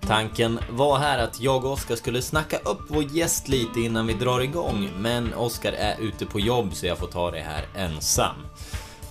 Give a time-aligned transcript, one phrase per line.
[0.00, 4.14] Tanken var här att jag och Oskar skulle snacka upp vår gäst lite innan vi
[4.14, 8.34] drar igång, men Oskar är ute på jobb så jag får ta det här ensam.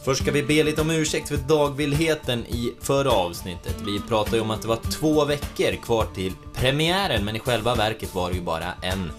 [0.05, 3.75] Först ska vi be lite om ursäkt för dagvillheten i förra avsnittet.
[3.85, 7.75] Vi pratade ju om att det var två veckor kvar till premiären, men i själva
[7.75, 9.11] verket var det ju bara en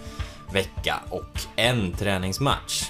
[0.53, 2.85] vecka och en träningsmatch.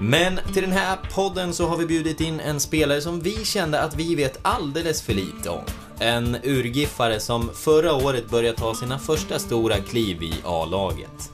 [0.00, 3.80] Men till den här podden så har vi bjudit in en spelare som vi kände
[3.80, 5.64] att vi vet alldeles för lite om.
[6.00, 11.32] En urgiffare som förra året började ta sina första stora kliv i A-laget.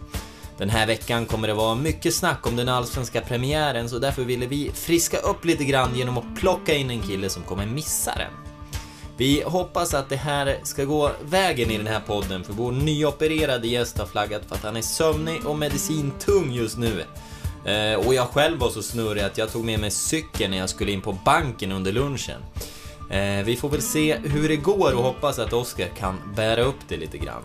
[0.58, 4.46] Den här veckan kommer det vara mycket snack om den allsvenska premiären så därför ville
[4.46, 8.32] vi friska upp lite grann genom att plocka in en kille som kommer missa den.
[9.16, 13.68] Vi hoppas att det här ska gå vägen i den här podden för vår nyopererade
[13.68, 17.04] gäst har flaggat för att han är sömnig och medicintung just nu.
[17.64, 20.68] Eh, och jag själv var så snurrig att jag tog med mig cykeln när jag
[20.68, 22.40] skulle in på banken under lunchen.
[23.10, 26.88] Eh, vi får väl se hur det går och hoppas att Oskar kan bära upp
[26.88, 27.42] det lite grann.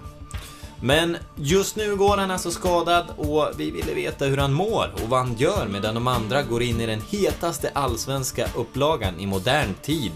[0.82, 5.10] Men just nu går han alltså skadad och vi ville veta hur han mår och
[5.10, 9.74] vad han gör medan de andra går in i den hetaste allsvenska upplagan i modern
[9.82, 10.12] tid,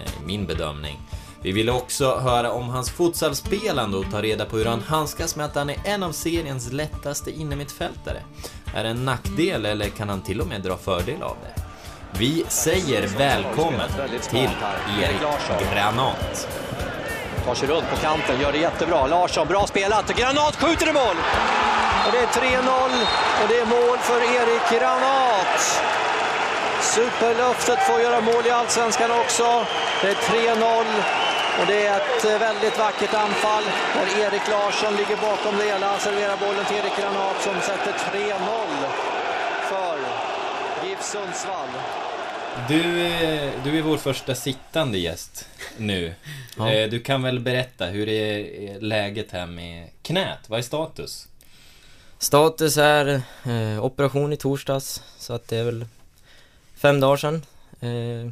[0.00, 1.00] eh, i min bedömning.
[1.42, 5.46] Vi ville också höra om hans futsalspelande och ta reda på hur han handskas med
[5.46, 8.22] att han är en av seriens lättaste innermittfältare.
[8.74, 11.67] Är det en nackdel eller kan han till och med dra fördel av det?
[12.12, 13.90] Vi säger välkommen
[14.30, 14.50] till
[15.02, 16.48] Erik Granat.
[17.44, 19.06] Tar sig runt på kanten, gör det jättebra.
[19.06, 20.16] Larsson, bra spelat.
[20.16, 21.16] Granat skjuter i mål!
[22.06, 22.90] Och det är 3-0
[23.42, 25.82] och det är mål för Erik Granat.
[26.80, 29.66] Superlöftet får göra mål i Allsvenskan också.
[30.02, 30.84] Det är 3-0
[31.60, 33.64] och det är ett eh, väldigt vackert anfall
[33.94, 35.98] där Erik Larsson ligger bakom det hela.
[35.98, 39.17] Serverar bollen till Erik Granat som sätter 3-0
[40.98, 41.68] GIF Sundsvall.
[42.68, 46.14] Du, eh, du är vår första sittande gäst nu.
[46.56, 46.72] Ja.
[46.72, 50.38] Eh, Du kan väl berätta, hur är läget här med knät?
[50.46, 51.28] Vad är status?
[52.18, 55.86] Status är eh, operation i torsdags, så att det är väl
[56.76, 57.42] fem dagar sedan.
[57.80, 58.30] Eh,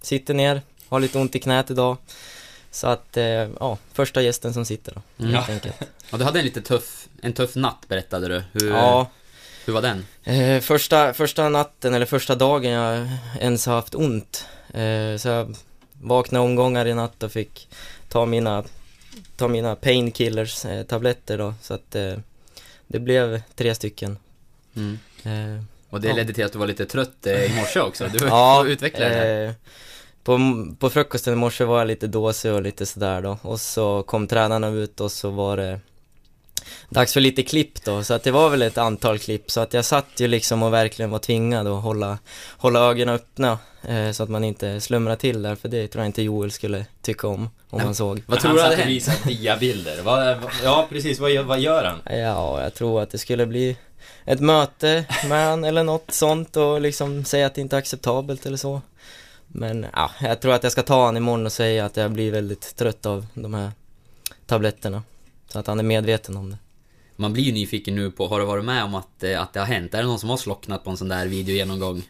[0.00, 1.96] sitter ner, har lite ont i knät idag.
[2.70, 3.24] Så att, eh,
[3.60, 5.34] ja, första gästen som sitter då, Mm.
[5.34, 5.74] helt enkelt.
[6.10, 8.42] Ja, du hade en lite tuff, en tuff natt berättade du.
[8.52, 9.10] Hur, Ja,
[9.66, 10.06] hur var den?
[10.24, 13.08] eh, första, första natten, eller första dagen jag
[13.40, 14.46] ens har haft ont.
[14.74, 15.56] Eh, så jag
[16.02, 17.68] vaknade omgångar i natt och fick
[18.08, 18.64] ta mina,
[19.36, 21.54] ta mina painkillers, eh, tabletter då.
[21.62, 22.14] Så att eh,
[22.86, 24.18] det blev tre stycken.
[24.76, 24.98] Mm.
[25.22, 28.08] Eh, Och det ledde till att du var lite trött eh, i morse också.
[28.12, 29.54] Du Ja, får utveckla det här.
[30.24, 30.38] på,
[30.78, 33.38] på frukosten i morse var jag lite dåsig och lite sådär då.
[33.42, 35.80] Och så kom tränarna ut och så var det
[36.88, 38.04] dags för lite klipp då.
[38.04, 39.50] Så att det var väl ett antal klipp.
[39.50, 42.18] Så att jag satt ju liksom och verkligen var tvingad att hålla,
[42.58, 43.58] hålla ögonen öppna.
[43.88, 45.54] Eh, så att man inte slumrar till där.
[45.54, 48.22] För det tror jag inte Joel skulle tycka om, om han såg.
[48.26, 48.90] Vad tror du han hade hänt?
[48.90, 50.02] visade diabilder.
[50.02, 51.18] Vad, vad- ja, precis.
[51.18, 52.18] Vad, gör- vad gör han?
[52.18, 53.76] Ja, jag tror att det skulle bli
[54.24, 58.46] ett möte med han eller något sånt och liksom säga att det inte är acceptabelt
[58.46, 58.80] eller så.
[59.46, 62.30] Men ja, jag tror att jag ska ta han imorgon och säga att jag blir
[62.32, 63.70] väldigt trött av de här
[64.46, 65.02] tabletterna.
[65.54, 66.56] Så att han är medveten om det.
[67.16, 69.60] Man blir ju nyfiken nu på, har du varit med om att, eh, att det
[69.60, 69.94] har hänt?
[69.94, 72.02] Är det någon som har slocknat på en sån där videogenomgång?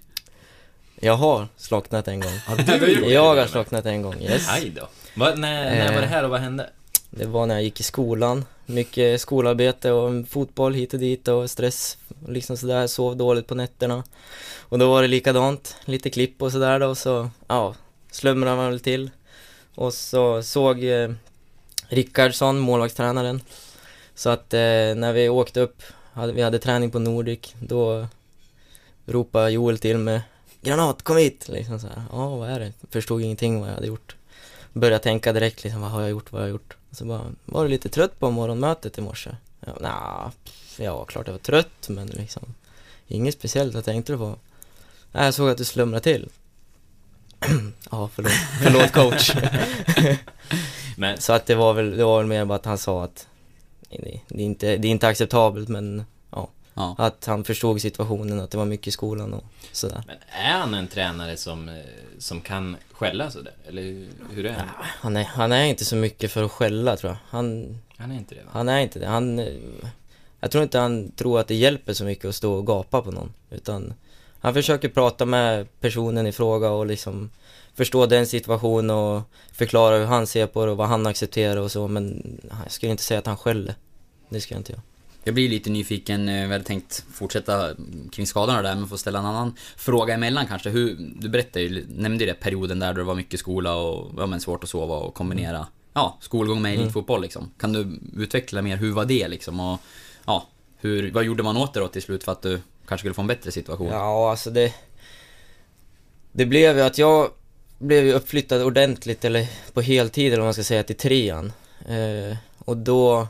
[1.00, 2.32] Jag har slocknat en gång.
[2.66, 4.48] du Jag har slocknat en gång, yes.
[4.48, 4.88] Aj då.
[5.16, 6.70] Vad- när, när var det här och vad hände?
[7.10, 8.44] Det var när jag gick i skolan.
[8.66, 12.86] Mycket skolarbete och fotboll hit och dit och stress och liksom sådär.
[12.86, 14.04] Sov dåligt på nätterna.
[14.60, 15.76] Och då var det likadant.
[15.84, 16.94] Lite klipp och sådär då.
[16.94, 17.74] Så ja,
[18.10, 19.10] slumrade man väl till.
[19.74, 21.10] Och så såg eh,
[21.88, 23.40] Rickardsson, målvaktstränaren.
[24.14, 24.58] Så att eh,
[24.94, 25.82] när vi åkte upp,
[26.12, 28.06] hade, vi hade träning på Nordic, då
[29.06, 30.22] ropade Joel till mig
[30.64, 31.48] Granat, kom hit!
[31.48, 32.02] Liksom så här.
[32.12, 32.72] Ja, vad är det?
[32.90, 34.16] Förstod ingenting vad jag hade gjort.
[34.72, 36.76] Började tänka direkt liksom, vad har jag gjort, vad har jag gjort?
[36.90, 39.30] Så bara, var du lite trött på morgonmötet i morse?
[39.60, 42.54] Ja, nah, pff, ja, klart jag var trött, men liksom
[43.08, 44.36] Inget speciellt, jag tänkte på
[45.12, 46.28] Nej, jag såg att du slumrade till
[47.90, 48.32] Ja, förlåt,
[48.62, 49.30] förlåt coach
[50.96, 53.26] Men Så att det var väl, det var väl mer bara att han sa att
[53.88, 56.94] det, är inte, det är inte acceptabelt men ja, Ja.
[56.98, 60.74] att han förstod situationen, att det var mycket i skolan och sådär Men är han
[60.74, 61.74] en tränare som, eh,
[62.18, 63.52] som kan skälla sådär?
[63.68, 63.82] Eller
[64.30, 64.68] hur- är han?
[64.82, 68.16] han är, han är inte så mycket för att skälla tror jag Han, Han är
[68.16, 68.50] inte det va?
[68.52, 69.48] han är inte det, han eh,
[70.40, 73.10] jag tror inte han tror att det hjälper så mycket att stå och gapa på
[73.10, 73.32] någon.
[73.50, 73.94] Utan
[74.40, 77.30] han försöker prata med personen i fråga och liksom
[77.74, 79.22] förstå den situationen och
[79.52, 81.88] förklara hur han ser på det och vad han accepterar och så.
[81.88, 82.22] Men
[82.64, 83.74] jag skulle inte säga att han skäller.
[84.28, 84.82] Det skulle jag inte göra.
[85.24, 87.70] Jag blir lite nyfiken, eh, vi hade tänkt fortsätta
[88.12, 90.70] kring skadorna där, men får ställa en annan fråga emellan kanske.
[90.70, 94.26] Hur, du berättade ju, nämnde ju det, perioden där det var mycket skola och ja,
[94.26, 97.50] men svårt att sova och kombinera ja, skolgång med elitfotboll liksom.
[97.58, 99.60] Kan du utveckla mer, hur var det liksom?
[99.60, 99.80] Och
[100.26, 100.46] ja,
[100.76, 103.20] hur, vad gjorde man åt det då till slut för att du kanske skulle få
[103.20, 103.88] en bättre situation?
[103.88, 104.74] Ja, alltså det...
[106.32, 107.30] Det blev ju att jag
[107.84, 111.52] blev ju uppflyttad ordentligt, eller på heltid eller vad man ska säga, till trean.
[111.88, 113.28] Eh, och då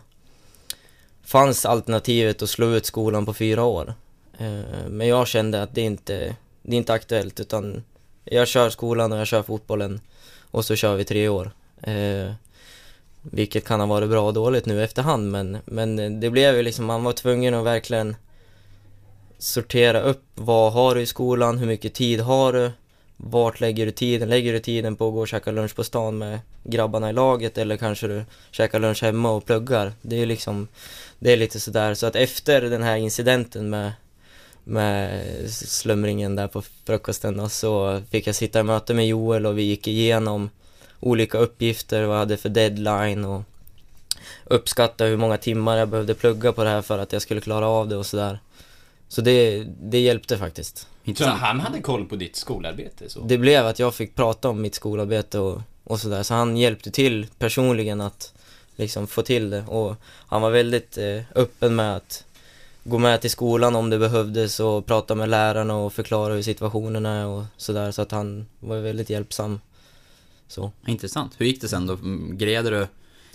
[1.25, 3.95] fanns alternativet att slå ut skolan på fyra år.
[4.39, 7.85] Eh, men jag kände att det inte, det är inte aktuellt utan
[8.25, 10.01] jag kör skolan och jag kör fotbollen
[10.51, 11.51] och så kör vi tre år.
[11.83, 12.33] Eh,
[13.23, 16.85] vilket kan ha varit bra och dåligt nu efterhand men, men det blev ju liksom,
[16.85, 18.17] man var tvungen att verkligen
[19.39, 22.71] sortera upp vad har du i skolan, hur mycket tid har du,
[23.17, 24.29] vart lägger du tiden?
[24.29, 27.59] Lägger du tiden på att gå och käka lunch på stan med grabbarna i laget
[27.59, 29.93] eller kanske du käkar lunch hemma och pluggar?
[30.03, 30.69] Det är liksom,
[31.19, 31.95] det är lite sådär.
[31.95, 33.93] Så att efter den här incidenten med,
[34.65, 39.59] med slumringen där på frukosten då, så fick jag sitta i möte med Joel och
[39.59, 40.51] vi gick igenom
[41.01, 43.43] olika uppgifter, vad jag hade för deadline och
[44.45, 47.67] uppskatta hur många timmar jag behövde plugga på det här för att jag skulle klara
[47.67, 48.39] av det och sådär.
[49.09, 50.89] Så det, det hjälpte faktiskt.
[51.17, 53.09] Så han hade koll på ditt skolarbete?
[53.09, 53.21] Så.
[53.21, 56.91] Det blev att jag fick prata om mitt skolarbete och, och sådär, så han hjälpte
[56.91, 58.33] till personligen att
[58.77, 59.97] liksom få till det och
[60.27, 62.25] han var väldigt eh, öppen med att
[62.85, 67.07] gå med till skolan om det behövdes och prata med lärarna och förklara hur situationen
[67.07, 69.61] är och sådär, så att han var väldigt hjälpsam.
[70.49, 70.73] Så.
[70.87, 71.33] Intressant.
[71.39, 71.99] Hur gick det sen då?
[72.37, 72.87] Grejade du,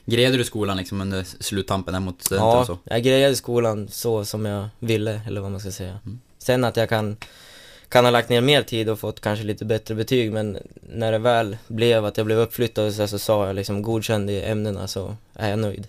[0.06, 2.78] grejade du skolan liksom under sluttampen där mot studenten Ja, och så?
[2.84, 6.00] jag grejade skolan så som jag ville, eller vad man ska säga.
[6.06, 6.20] Mm.
[6.38, 7.18] Sen att jag kan,
[7.90, 11.18] kan ha lagt ner mer tid och fått kanske lite bättre betyg, men när det
[11.18, 14.88] väl blev att jag blev uppflyttad och så, så sa jag liksom godkänd i ämnena
[14.88, 15.88] så är jag nöjd.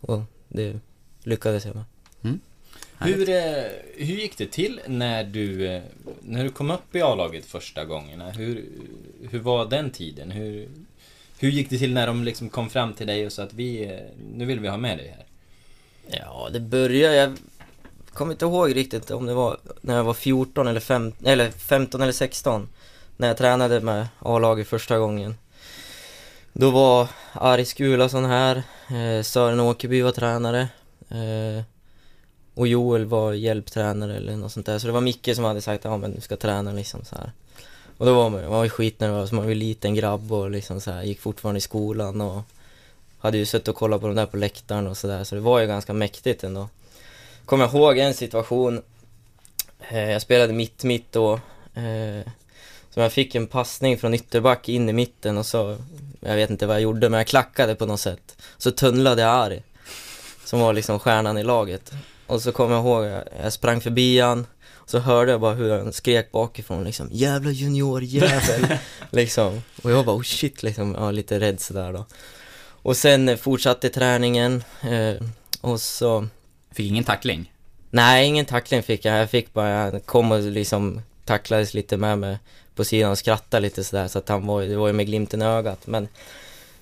[0.00, 0.80] Och det
[1.22, 1.84] lyckades jag med.
[2.98, 3.64] Hur, eh,
[3.96, 5.82] hur gick det till när du, eh,
[6.20, 8.30] när du kom upp i A-laget första gångerna?
[8.30, 8.64] Hur,
[9.30, 10.30] hur var den tiden?
[10.30, 10.68] Hur,
[11.38, 13.84] hur gick det till när de liksom kom fram till dig och sa att vi,
[13.84, 13.98] eh,
[14.34, 15.24] nu vill vi ha med dig här?
[16.18, 17.36] Ja, det började, jag
[18.16, 22.00] kommer inte ihåg riktigt om det var när jag var 14 eller, fem, eller 15
[22.00, 22.68] eller 16.
[23.16, 25.34] När jag tränade med A-laget första gången.
[26.52, 30.68] Då var Aris Gulason här, eh, Sören Åkerby var tränare.
[31.08, 31.64] Eh,
[32.54, 34.78] och Joel var hjälptränare eller något sånt där.
[34.78, 37.32] Så det var Micke som hade sagt ja men du ska träna liksom så här.
[37.98, 40.80] Och då var man, man var ju skitnervös, man var ju liten grabb och liksom
[40.80, 42.42] så här, gick fortfarande i skolan och
[43.18, 45.60] hade ju suttit och kollat på de där på läktaren och sådär, så det var
[45.60, 46.68] ju ganska mäktigt ändå.
[47.46, 48.82] Kommer jag ihåg en situation,
[49.88, 51.32] eh, jag spelade mitt-mitt då,
[51.74, 52.32] eh,
[52.90, 55.76] så jag fick en passning från ytterback in i mitten och så,
[56.20, 58.36] jag vet inte vad jag gjorde, men jag klackade på något sätt.
[58.58, 59.62] Så tunnlade jag Ari,
[60.44, 61.92] som var liksom stjärnan i laget.
[62.26, 64.46] Och så kommer jag ihåg, jag, sprang förbi han,
[64.86, 68.78] så hörde jag bara hur han skrek bakifrån liksom Jävla juniorjävel!
[69.10, 69.62] liksom.
[69.82, 72.06] Och jag bara oh shit liksom, jag var lite rädd sådär då.
[72.82, 75.22] Och sen eh, fortsatte träningen eh,
[75.60, 76.28] och så
[76.76, 77.52] Fick ingen tackling?
[77.90, 79.18] Nej, ingen tackling fick jag.
[79.18, 82.38] Jag fick bara, han kom och liksom tacklades lite med mig
[82.74, 85.42] på sidan och skrattade lite sådär så att han var, det var ju med glimten
[85.42, 85.86] i ögat.
[85.86, 86.08] Men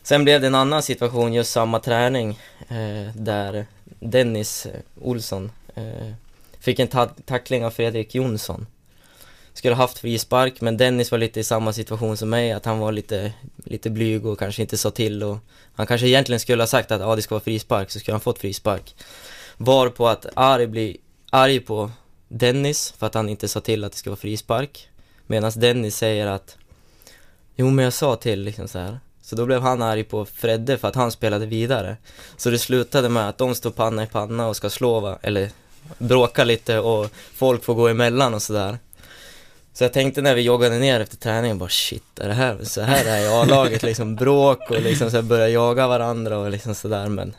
[0.02, 3.66] sen blev det en annan situation, just samma träning, eh, där
[4.00, 6.12] Dennis eh, Olsson eh,
[6.60, 8.66] fick en ta- tackling av Fredrik Jonsson.
[9.52, 12.92] Skulle haft frispark, men Dennis var lite i samma situation som mig, att han var
[12.92, 13.32] lite,
[13.64, 15.38] lite blyg och kanske inte sa till och
[15.74, 18.20] han kanske egentligen skulle ha sagt att ja, det ska vara frispark, så skulle han
[18.20, 18.94] fått frispark.
[19.56, 20.96] Var på att Ari blir
[21.30, 21.90] arg på
[22.28, 24.88] Dennis för att han inte sa till att det ska vara frispark.
[25.26, 26.56] Medan Dennis säger att
[27.56, 28.99] Jo men jag sa till liksom så här.
[29.23, 31.96] Så då blev han arg på Fredde för att han spelade vidare.
[32.37, 35.50] Så det slutade med att de står panna i panna och ska slå va, eller
[35.99, 38.78] bråka lite och folk får gå emellan och sådär.
[39.73, 42.80] Så jag tänkte när vi joggade ner efter träningen bara shit, är det här, så
[42.80, 47.08] här är i A-laget liksom bråk och liksom så börja jaga varandra och liksom sådär
[47.08, 47.34] men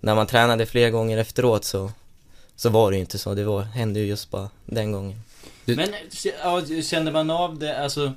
[0.00, 1.90] när man tränade fler gånger efteråt så,
[2.56, 5.20] så var det ju inte så, det var, hände ju just bara den gången.
[5.64, 5.94] Men
[6.42, 8.12] ja, kände man av det, alltså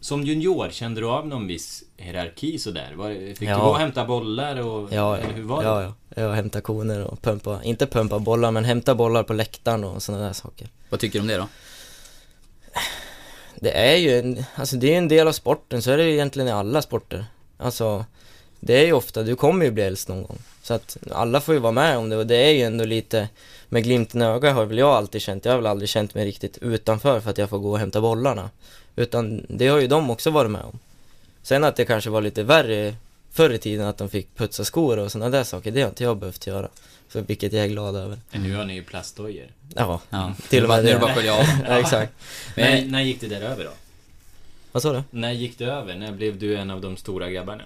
[0.00, 2.92] som junior, kände du av någon viss hierarki sådär?
[2.96, 3.54] Var, fick Ja.
[3.56, 4.92] du gå och hämta bollar och...
[4.92, 5.92] Ja, eller hur var ja, det?
[6.16, 10.02] ja, jag hämta koner och pumpa, inte pumpa bollar men hämta bollar på läktaren och
[10.02, 10.68] sådana där saker.
[10.88, 11.48] Vad tycker du om det då?
[13.60, 16.12] Det är ju en, alltså det är en del av sporten, så är det ju
[16.12, 17.26] egentligen i alla sporter.
[17.56, 18.04] Alltså,
[18.60, 20.38] det är ju ofta, du kommer ju bli äldst någon gång.
[20.62, 23.28] Så att alla får ju vara med om det och det är ju ändå lite,
[23.68, 26.26] med glimten i ögat har väl jag alltid känt, jag har väl aldrig känt mig
[26.26, 28.50] riktigt utanför för att jag får gå och hämta bollarna.
[28.96, 30.78] Utan det har ju de också varit med om.
[31.42, 32.94] Sen att det kanske var lite värre
[33.32, 36.04] förr i tiden att de fick putsa skor och sådana där saker, det har inte
[36.04, 36.68] jag behövt göra.
[37.08, 38.18] Så vilket jag är glad över.
[38.30, 39.46] Men nu har ni ju plastdojor.
[39.74, 41.44] Ja, Ja, till och med Nu är det bara att skölja av.
[41.68, 42.12] ja exakt.
[42.56, 43.70] När, när gick det där över då?
[44.72, 45.02] Vad sa du?
[45.10, 45.96] När gick det över?
[45.96, 47.64] När blev du en av de stora grabbarna?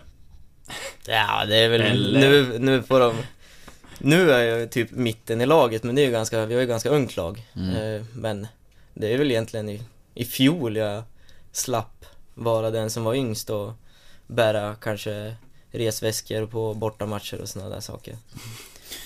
[1.07, 2.21] Ja, det är väl Eller?
[2.21, 3.15] nu, nu på de...
[3.99, 6.67] Nu är jag typ mitten i laget, men det är ju ganska, vi har ju
[6.67, 7.43] ganska ungt lag.
[7.57, 7.77] Mm.
[7.97, 8.47] Eh, men
[8.95, 9.83] det är väl egentligen i,
[10.15, 11.03] i fjol jag
[11.53, 12.05] slapp
[12.35, 13.73] vara den som var yngst och
[14.27, 15.35] bära kanske
[15.71, 18.17] resväskor på bortamatcher och sådana där saker.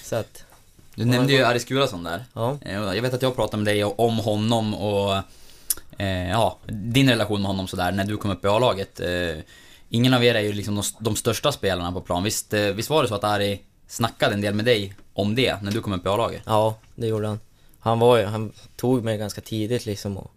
[0.04, 0.44] Så att,
[0.94, 2.24] Du nämnde ju Aris Gurason där.
[2.32, 2.58] ja.
[2.62, 5.14] Eh, Jag vet att jag pratade med dig om honom och
[5.98, 9.00] eh, ja, din relation med honom sådär när du kom upp i A-laget.
[9.00, 9.38] Eh,
[9.88, 12.22] ingen av er är ju liksom de, de största spelarna på plan.
[12.24, 15.62] Visst, eh, visst var det så att Ari snackade en del med dig om det
[15.62, 16.42] när du kom upp i A-laget?
[16.46, 17.40] Ja, det gjorde han.
[17.80, 20.30] Han var ju, han tog mig ganska tidigt liksom och,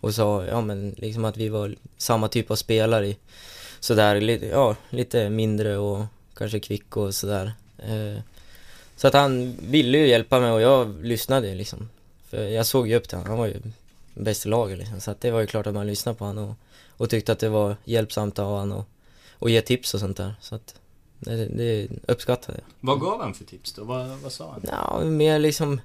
[0.00, 3.16] och sa, ja men liksom att vi var samma typ av spelare i
[3.80, 6.04] sådär, lite, ja, lite mindre och
[6.34, 7.52] kanske kvick och sådär.
[7.78, 8.22] Eh,
[8.96, 11.88] så att han ville ju hjälpa mig och jag lyssnade ju liksom.
[12.30, 13.60] För jag såg ju upp till honom, han var ju
[14.14, 15.00] bäst i laget liksom.
[15.00, 16.56] Så att det var ju klart att man lyssnade på honom och,
[17.00, 18.84] och tyckte att det var hjälpsamt av honom och,
[19.42, 20.34] och ge tips och sånt där.
[20.40, 20.74] Så att
[21.18, 22.64] det, det uppskattade jag.
[22.80, 23.84] Vad gav han för tips då?
[23.84, 24.62] Vad, vad sa han?
[24.68, 25.80] Ja, mer liksom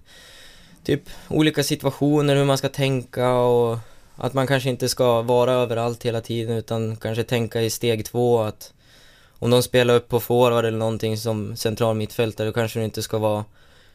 [0.83, 3.77] typ olika situationer, hur man ska tänka och
[4.15, 8.39] att man kanske inte ska vara överallt hela tiden utan kanske tänka i steg två
[8.39, 8.73] att
[9.39, 13.01] om de spelar upp på forward eller någonting som central mittfältare då kanske du inte
[13.01, 13.45] ska vara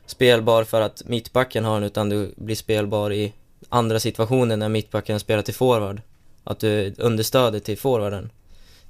[0.07, 3.33] spelbar för att mittbacken har den utan du blir spelbar i
[3.69, 6.01] andra situationer när mittbacken spelar till forward.
[6.45, 8.31] Att du är understödet till forwarden.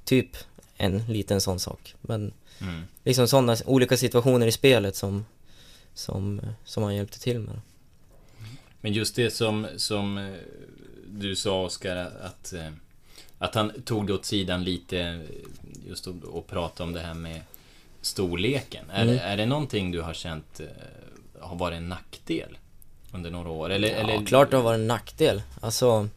[0.05, 0.37] Typ
[0.85, 1.95] en liten sån sak.
[2.01, 2.83] Men Mm.
[3.03, 5.25] liksom sådana olika situationer i spelet som,
[5.93, 7.61] som, som han hjälpte till med.
[8.81, 10.33] Men just det som, som eh,
[11.07, 12.69] du sa Oskar, att, eh,
[13.37, 15.19] att han tog det åt sidan lite eh,
[15.87, 17.41] just och, och pratade om det här med
[18.01, 18.89] storleken.
[18.89, 19.17] Är, Mm.
[19.21, 20.61] är det någonting du har känt
[21.39, 22.57] har varit en nackdel
[23.13, 23.69] under några år?
[23.69, 25.41] Eller, Ja, eller, klart det har varit en nackdel.
[25.61, 26.09] Alltså,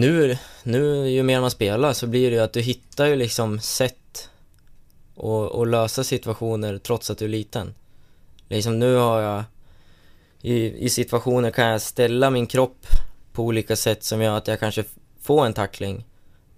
[0.00, 3.60] nu, nu ju mer man spelar så blir det ju att du hittar ju liksom
[3.60, 4.30] sätt
[5.16, 7.74] att, att lösa situationer trots att du är liten.
[8.48, 9.44] Liksom nu har jag,
[10.42, 12.86] i, i situationer kan jag ställa min kropp
[13.32, 14.84] på olika sätt som gör att jag kanske
[15.20, 16.04] får en tackling,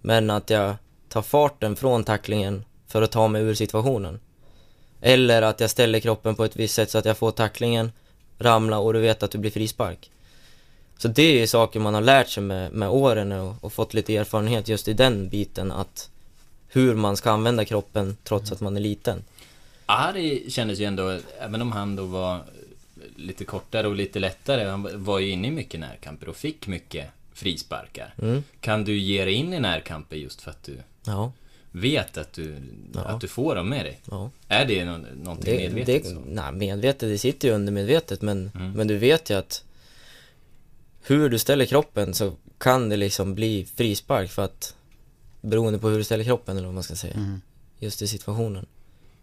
[0.00, 0.75] men att jag
[1.09, 4.20] tar farten från tacklingen för att ta mig ur situationen.
[5.00, 7.92] Eller att jag ställer kroppen på ett visst sätt så att jag får tacklingen,
[8.38, 10.11] ramla och du vet att du blir frispark.
[11.02, 14.16] Så det är saker man har lärt sig med, med åren och, och fått lite
[14.16, 16.11] erfarenhet just i den biten att
[16.69, 19.25] hur man ska använda kroppen trots att man är liten.
[19.87, 22.40] Ari kändes ju ändå, även om han då var
[23.16, 27.07] lite kortare och lite lättare, han var ju inne i mycket närkamper och fick mycket
[27.35, 28.14] frisparkar.
[28.23, 28.42] Mm.
[28.61, 31.33] Kan du ge dig in i närkamper just för att du Ja,
[31.73, 32.57] vet att du,
[32.95, 33.00] Ja.
[33.00, 33.99] att du får dem med dig?
[34.11, 34.30] ja.
[34.49, 36.04] Är det nå- någonting Det, medvetet?
[36.14, 38.73] det, nej, medvetet, det sitter ju undermedvetet men, Mm.
[38.73, 39.64] men du vet ju att
[41.02, 44.75] hur du ställer kroppen så kan det liksom bli frispark för att
[45.40, 47.14] beroende på hur du ställer kroppen eller vad man ska säga.
[47.14, 47.40] Mm.
[47.78, 48.66] Just i situationen.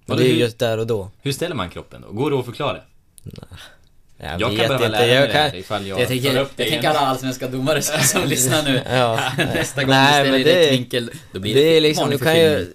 [0.05, 1.11] Men det är ju hur- just där och då.
[1.21, 2.13] Hur ställer man kroppen då?
[2.13, 2.77] Går det att förklara?
[4.17, 5.41] Jag, Jag, kan vet behöva inte, lära mig jag det kan...
[5.41, 8.23] här ifall jag, Jag tänker, tar jag upp det tänker alla allsvenska domare som, som
[8.29, 8.81] lyssnar nu.
[8.89, 9.19] Ja.
[9.37, 11.81] Nästa gång Nej, du ställer men i det- rätt vinkel, då blir det det, är
[11.81, 12.73] liksom, du kan ju...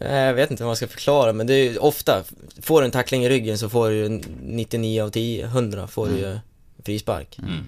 [0.00, 2.24] Jag vet inte vad man ska förklara men det är ju ofta,
[2.62, 4.08] får du en tackling i ryggen så får du ju
[4.42, 6.38] 99 av 10, 100 får du ju
[6.84, 7.38] frispark.
[7.38, 7.64] Mm.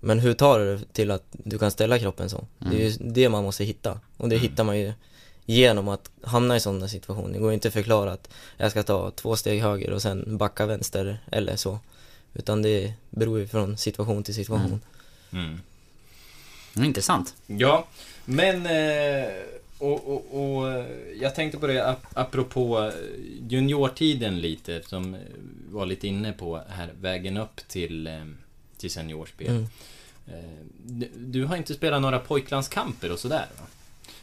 [0.00, 2.46] Men hur tar du det till att du kan ställa kroppen så?
[2.58, 4.00] Det är ju det man måste hitta.
[4.16, 4.92] Och det hittar man ju
[5.46, 7.32] genom att hamna i sådana situationer.
[7.32, 10.36] Det går ju inte att förklara att jag ska ta två steg höger och sen
[10.36, 11.78] backa vänster eller så.
[12.34, 14.80] Utan det beror ju från situation till situation.
[15.30, 15.60] Mm.
[16.76, 17.34] Mm, intressant.
[17.46, 17.86] Ja,
[18.24, 18.66] men...
[18.66, 20.84] Eh, och, och, och eh,
[21.20, 22.92] jag tänkte på det ap- apropå eh,
[23.48, 25.20] juniortiden lite, eftersom eh,
[25.70, 28.10] var lite inne på här vägen upp till,
[28.78, 29.48] till seniorspel.
[29.48, 29.66] Mm.
[30.86, 33.66] Du- Du har inte spelat några pojklandskamper och sådär va?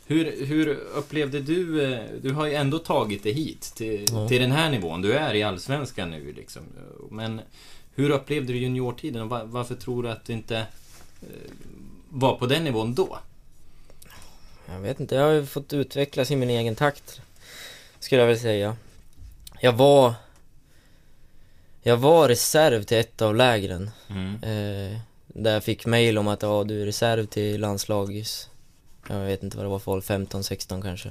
[0.07, 4.27] Hur, hur upplevde du, du har ju ändå tagit dig hit till, Ja.
[4.27, 6.62] till den här nivån, du är i Allsvenskan nu liksom.
[7.12, 7.41] Men
[7.95, 10.65] hur upplevde du juniortiden och va- varför tror du att du inte
[12.09, 13.17] var på den nivån då?
[14.65, 17.22] Jag vet inte, jag har ju fått utvecklas i min egen takt.
[18.00, 18.77] Skulle jag väl säga.
[19.60, 20.13] Jag var...
[21.81, 23.91] Jag var reserv till ett av lägren.
[24.10, 24.36] Mm.
[24.36, 28.50] Eh, där jag fick mail om att ja, du är reserv till landslags
[29.10, 31.10] Jag vet inte vad det var för ålder, 15, 16 kanske.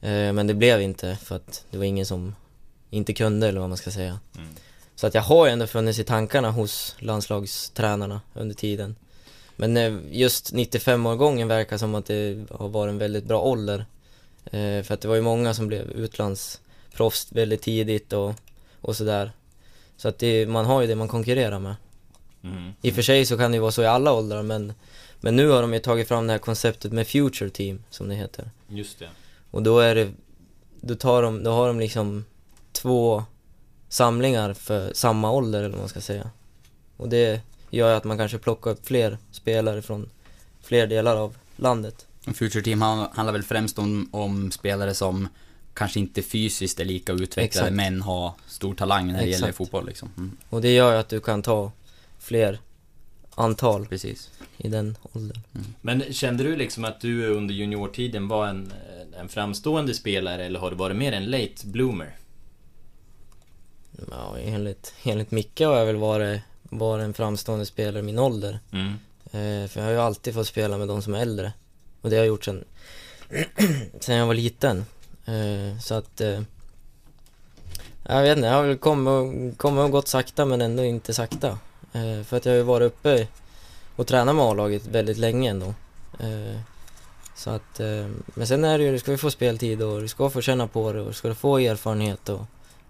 [0.00, 2.34] Eh, men det blev inte för att det var ingen som
[2.90, 4.20] inte kunde eller vad man ska säga.
[4.36, 4.48] Mm.
[4.94, 8.96] Så att jag har ju ändå funnits i tankarna hos landslagstränarna under tiden.
[9.60, 13.86] Men eh, just 95-årgången verkar som att det har varit en väldigt bra ålder.
[14.44, 18.34] Eh, för att det var ju många som blev utlandsproffs väldigt tidigt och,
[18.80, 19.32] och sådär.
[19.96, 21.74] Så att det, man har ju det man konkurrerar med.
[22.42, 22.72] Mm.
[22.82, 24.72] I och för sig så kan det ju vara så i alla åldrar men,
[25.20, 28.14] men nu har de ju tagit fram det här konceptet med Future Team, som det
[28.14, 28.50] heter.
[28.68, 29.08] Just det.
[29.50, 30.12] Och då är det,
[30.80, 32.24] då tar de, då har de liksom
[32.72, 33.24] två
[33.88, 36.30] samlingar för samma ålder eller vad man ska säga.
[36.96, 40.10] Och det gör att man kanske plockar upp fler spelare från
[40.62, 42.06] fler delar av landet.
[42.34, 45.28] Future Team han- handlar väl främst om, om spelare som
[45.74, 47.72] kanske inte fysiskt är lika utvecklade Exakt.
[47.76, 49.40] men har stor talang när det Exakt.
[49.40, 50.10] gäller fotboll liksom.
[50.16, 51.72] Mm, Och det gör ju att du kan ta
[52.18, 52.58] fler
[53.34, 54.30] antal precis.
[54.56, 55.40] i den åldern.
[55.80, 58.72] Men kände du liksom att du under juniortiden var en,
[59.20, 62.16] en framstående spelare eller har du varit mer en late bloomer?
[64.10, 68.60] Ja, enligt, enligt Micke har jag väl varit, varit en framstående spelare i min ålder.
[68.72, 68.92] Mm.
[69.24, 71.52] Eh, för jag har ju alltid fått spela med de som är äldre.
[72.00, 72.64] Och det har jag gjort sen,
[74.00, 74.84] sen jag var liten.
[75.26, 76.20] Eh, så att...
[76.20, 76.40] Eh,
[78.10, 81.14] jag vet inte, jag har väl kommit och, kommit och gått sakta men ändå inte
[81.14, 81.58] sakta.
[81.92, 83.26] Eh, för att jag har ju varit uppe
[83.96, 85.74] och tränat med A-laget väldigt länge ändå.
[86.18, 86.60] Eh,
[87.34, 90.08] så att, eh, men sen är det ju, du ska ju få speltid och du
[90.08, 92.40] ska få känna på det och du ska få erfarenhet och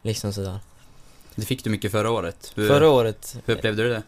[0.03, 0.59] liksom sådär.
[1.39, 2.53] Det fick du mycket förra året.
[2.55, 4.03] Hur, Förra året, hur upplevde du det?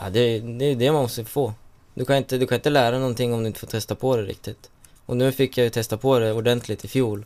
[0.00, 1.54] Ja, det, det är det man måste få.
[1.94, 4.22] Du kan, inte, du kan inte lära någonting om du inte får testa på det
[4.22, 4.70] riktigt.
[5.06, 7.24] Och nu fick jag ju testa på det ordentligt i fjol.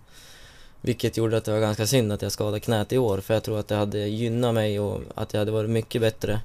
[0.81, 3.43] Vilket gjorde att det var ganska synd att jag skadade knät i år, för jag
[3.43, 6.41] tror att det hade gynnat mig och att jag hade varit mycket bättre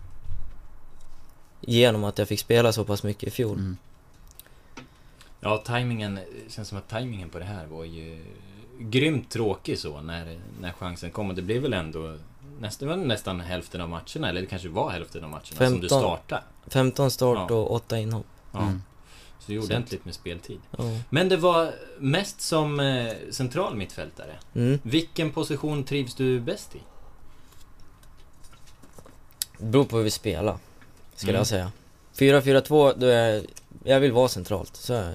[1.62, 3.58] genom att jag fick spela så pass mycket i fjol.
[3.58, 3.78] Mm.
[5.40, 8.26] Ja, tajmingen, det känns som att tajmingen på det här var ju
[8.80, 11.30] grymt tråkig så när, när chansen kom.
[11.30, 12.18] Och det blev väl ändå
[12.60, 15.90] nästan, nästan hälften av matcherna, eller det kanske var hälften av matcherna som du 15.
[15.90, 16.44] startade.
[16.68, 17.56] 15 start Ja.
[17.56, 18.26] och 8 inhopp.
[18.52, 18.62] Ja.
[18.62, 18.82] Mm.
[19.40, 20.60] Så det är ordentligt med speltid.
[20.78, 20.84] Ja.
[21.10, 24.36] Men det var mest som eh, central mittfältare.
[24.56, 24.80] Mm.
[24.84, 26.80] Vilken position trivs du bäst i?
[29.58, 30.58] Det beror på hur vi spelar,
[31.16, 31.40] skulle Mm.
[31.40, 31.72] jag säga.
[32.16, 33.44] 4-4-2, då är
[33.84, 34.76] jag vill vara centralt.
[34.76, 35.14] Så är,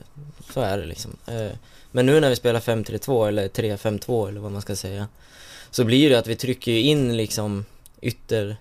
[0.53, 1.17] så är det liksom.
[1.27, 1.51] Eh,
[1.93, 5.09] Men nu när vi spelar 5-3-2 eller 3-5-2 eller vad man ska säga.
[5.71, 7.65] Så blir det att vi trycker in liksom
[8.03, 8.57] ytter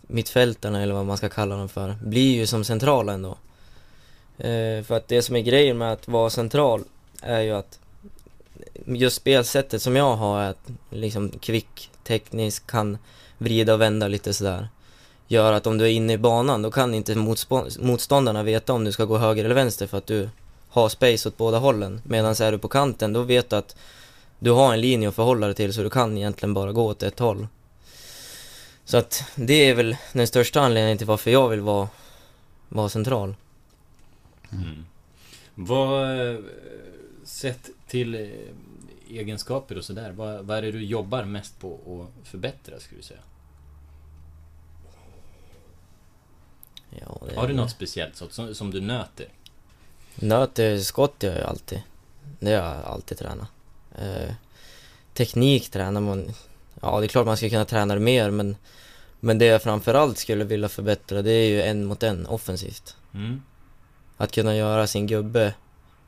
[0.00, 1.96] mittfältarna eller vad man ska kalla dem för.
[2.02, 3.38] Blir ju som centrala ändå.
[4.38, 6.84] Eh, För att det som är grejen med att vara central
[7.22, 7.78] är ju att
[8.86, 12.98] just spelsättet som jag har är att liksom kvick, teknisk, kan
[13.38, 14.68] vrida och vända lite sådär.
[15.28, 17.14] Gör att om du är inne i banan då kan inte
[17.80, 20.28] motståndarna veta om du ska gå höger eller vänster för att du
[20.68, 22.00] har space åt båda hållen.
[22.04, 23.76] Medan är du på kanten då vet du att
[24.38, 27.02] du har en linje att förhålla dig till så du kan egentligen bara gå åt
[27.02, 27.46] ett håll.
[28.84, 31.88] Så att det är väl den största anledningen till varför jag vill vara,
[32.68, 33.34] vara central.
[34.52, 34.86] Mm.
[35.54, 36.40] Vad, eh,
[37.24, 38.30] sett till eh,
[39.10, 41.74] egenskaper och sådär, vad, vad är det du jobbar mest på
[42.22, 43.20] att förbättra skulle du säga?
[46.90, 49.28] Ja, det Har du något speciellt så, som, som du nöter?
[50.14, 51.82] Nöter skott gör jag alltid.
[52.40, 53.48] Det har jag alltid tränat.
[53.98, 54.34] Eh,
[55.14, 56.34] teknik tränar man...
[56.80, 58.56] Ja, det är klart man ska kunna träna det mer, men...
[59.20, 62.96] Men det jag framförallt skulle vilja förbättra, det är ju en mot en offensivt.
[63.14, 63.42] Mm.
[64.16, 65.54] Att kunna göra sin gubbe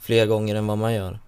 [0.00, 1.18] fler gånger än vad man gör.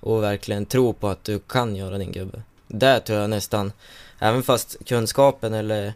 [0.00, 2.42] Och verkligen tro på att du kan göra din gubbe.
[2.68, 3.72] Där tror jag nästan,
[4.18, 5.92] även fast kunskapen eller,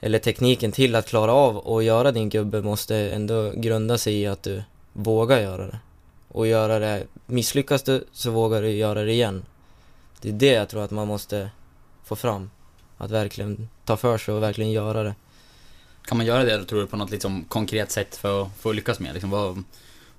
[0.00, 4.26] eller tekniken till att klara av att göra din gubbe måste ändå grunda sig i
[4.26, 5.78] att du vågar göra det.
[6.28, 9.44] Och göra det, misslyckas du så vågar du göra det igen.
[10.22, 11.50] Det är det jag tror att man måste
[12.04, 12.50] få fram.
[12.98, 15.14] Att verkligen ta för sig och verkligen göra det.
[16.04, 19.00] Kan man göra det tror du på något liksom konkret sätt för, för att lyckas
[19.00, 19.12] med?
[19.12, 19.64] Liksom, vad,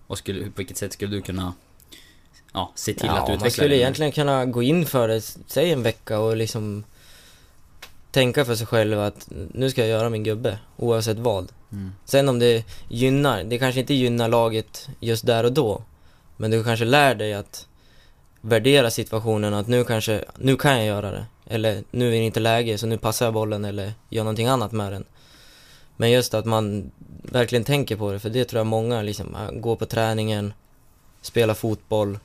[0.07, 1.53] vad skulle, på vilket sätt skulle du kunna
[2.53, 3.75] ja, se till att utveckla man skulle det?
[3.75, 6.83] egentligen kunna gå in för det, säg en vecka och liksom
[8.11, 11.51] tänka för sig själv att nu ska jag göra min gubbe, oavsett vad.
[11.71, 11.91] Mm.
[12.05, 15.83] Sen om det gynnar, det kanske inte gynnar laget just där och då,
[16.37, 17.67] men du kanske lär dig att
[18.45, 21.25] värdera situationen, att nu kanske, nu kan jag göra det.
[21.45, 24.71] Eller nu är det inte läge, så nu passar jag bollen eller gör någonting annat
[24.71, 25.03] med den.
[25.97, 26.91] Men just att man
[27.23, 30.53] verkligen tänker på det, för det tror jag många liksom, går på träningen,
[31.21, 32.19] spelar fotboll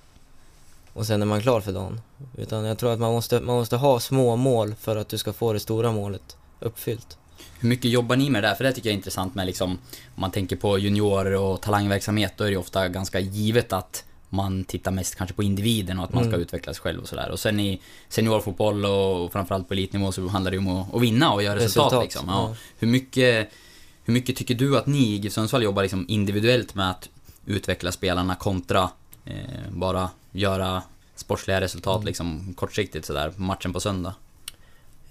[0.92, 2.00] och sen är man klar för dagen.
[2.36, 5.32] Utan jag tror att man måste, man måste ha små mål för att du ska
[5.32, 7.18] få det stora målet uppfyllt.
[7.60, 8.54] Hur mycket jobbar ni med det där?
[8.54, 9.78] För det tycker jag är intressant med liksom, om
[10.14, 14.64] man tänker på juniorer och talangverksamhet, då är det ju ofta ganska givet att man
[14.64, 16.40] tittar mest kanske på individen och att man ska Mm.
[16.40, 17.30] utvecklas själv och sådär.
[17.30, 21.02] Och sen i seniorfotboll och framförallt på elitnivå så handlar det ju om att, att
[21.02, 22.28] vinna och göra resultat, Resultat, liksom.
[22.28, 22.54] Ja.
[22.78, 23.50] Hur, mycket,
[24.04, 27.08] hur mycket tycker du att ni i GIF Sundsvall jobbar liksom individuellt med att
[27.46, 28.90] utveckla spelarna kontra
[29.24, 29.34] eh,
[29.70, 30.82] bara göra
[31.14, 32.06] sportsliga resultat Mm.
[32.06, 34.14] liksom kortsiktigt sådär, matchen på söndag?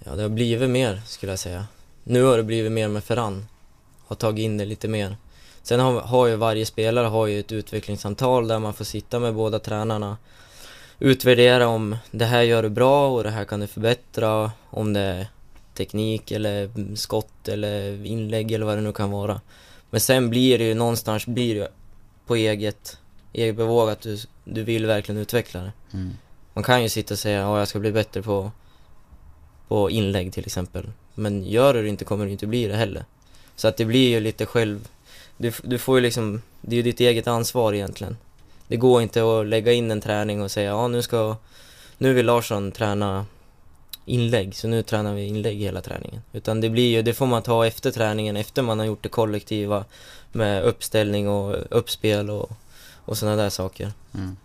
[0.04, 1.66] Ja, det har blivit mer skulle jag säga.
[2.04, 3.46] Nu har det blivit mer med Ferran.
[4.06, 5.16] Har tagit in det lite mer.
[5.68, 9.34] Sen har, har ju varje spelare har ju ett utvecklingssamtal där man får sitta med
[9.34, 10.16] båda tränarna.
[10.98, 14.52] Utvärdera om det här gör du bra och det här kan du förbättra.
[14.70, 15.26] Om det är
[15.74, 19.40] teknik eller skott eller inlägg eller vad det nu kan vara.
[19.90, 21.68] Men sen blir det ju någonstans blir det
[22.26, 22.98] på eget,
[23.32, 25.72] eget bevåg att du, du vill verkligen utveckla det.
[25.92, 26.10] Mm.
[26.54, 28.50] Man kan ju sitta och säga att jag ska bli bättre på,
[29.68, 30.90] på inlägg till exempel.
[31.14, 33.04] Men gör du det inte kommer du inte bli det heller.
[33.56, 34.88] Så att det blir ju lite själv...
[35.38, 36.42] Du, du får ju liksom...
[36.60, 38.16] Det är ju ditt eget ansvar egentligen.
[38.68, 41.36] Det går inte att lägga in en träning och säga ja nu ska...
[41.98, 43.26] Nu vill Larsson träna
[44.04, 46.22] inlägg, så nu tränar vi inlägg hela träningen.
[46.32, 49.08] Utan det blir ju, det får man ta efter träningen, efter man har gjort det
[49.08, 49.84] kollektiva
[50.32, 52.50] med uppställning och uppspel och,
[53.04, 53.92] och sådana där saker.
[54.14, 54.36] Mm.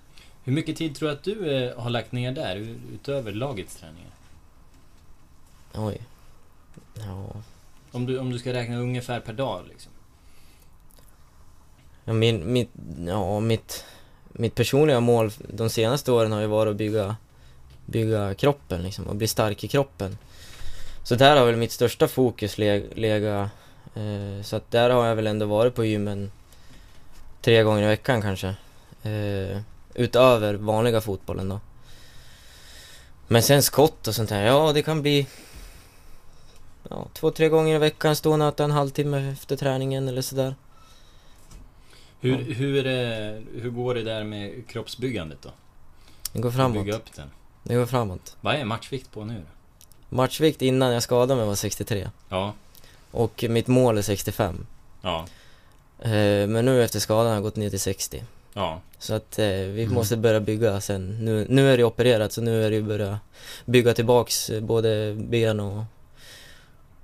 [0.44, 4.12] Hur mycket tid tror du att du eh, har lagt ner där, utöver lagets träningar?
[5.74, 6.02] Oj.
[6.94, 7.28] Ja,
[7.92, 9.92] Om du, om du ska räkna ungefär per dag liksom.
[12.06, 12.70] Ja, min, mitt,
[13.08, 13.86] ja, mitt,
[14.32, 17.16] mitt personliga mål de senaste åren har ju varit att bygga,
[17.86, 20.18] bygga kroppen liksom, och bli stark i kroppen.
[21.04, 23.50] Så där har väl mitt största fokus legat.
[23.96, 26.32] Eh, så att där har jag väl ändå varit på gymmen
[27.42, 28.48] tre gånger i veckan kanske.
[29.04, 29.60] Eh,
[29.94, 31.60] utöver vanliga fotbollen då.
[33.28, 35.28] Men sen skott och sånt här, ja det kan bli
[36.90, 40.56] ja, två, tre gånger i veckan, stå och nöta en halvtimme efter träningen eller sådär.
[42.24, 42.84] Hur, hur,
[43.62, 45.50] hur går det där med kroppsbyggandet då?
[46.34, 46.84] Det går framåt.
[46.86, 47.30] Bygga upp den.
[47.64, 48.36] Det går framåt.
[48.42, 49.42] Vad är matchvikt på nu?
[50.10, 52.54] Matchvikt innan jag skadade mig var 63 Ja,
[53.12, 54.66] och mitt mål är 65.
[55.02, 55.26] ja,
[56.00, 58.24] Eh, men nu efter skadan har jag gått ner till 60.
[58.54, 58.82] ja.
[59.00, 59.94] Så att eh, vi Mm.
[59.94, 61.26] måste börja bygga sen.
[61.26, 63.20] Nu, nu är det opererat så nu är det ju börja
[63.66, 65.84] bygga tillbaks eh, både ben och,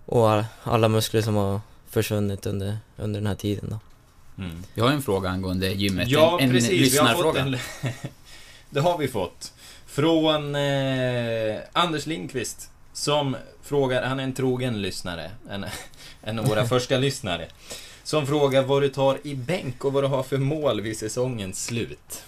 [0.06, 3.80] och all- alla muskler som har försvunnit under, under den här tiden då.
[4.40, 4.64] Mm.
[4.74, 6.08] Jag har en fråga angående gymmet.
[6.08, 6.94] Ja, en, en precis.
[6.94, 7.42] Vi har fått lyssnarfråga.
[7.42, 7.58] en...
[8.70, 9.54] det har vi fått.
[9.86, 12.70] Från eh, Anders Lindqvist.
[12.94, 15.32] Som frågar, han är en trogen lyssnare.
[15.50, 15.66] En,
[16.24, 17.48] en av våra första lyssnare.
[18.04, 21.66] Som frågar vad du tar i bänk och vad du har för mål vid säsongens
[21.66, 22.24] slut.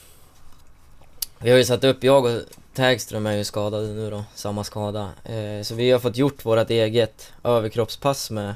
[1.39, 2.41] Vi har ju satt upp, jag och
[2.73, 5.09] Tägström är ju skadade nu då, samma skada.
[5.25, 8.55] Eh, så vi har fått gjort vårt eget överkroppspass med,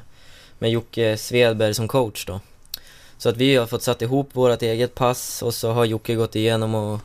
[0.58, 2.40] med Jocke Svedberg som coach då.
[3.18, 6.36] Så att vi har fått satt ihop vårt eget pass och så har Jocke gått
[6.36, 7.00] igenom och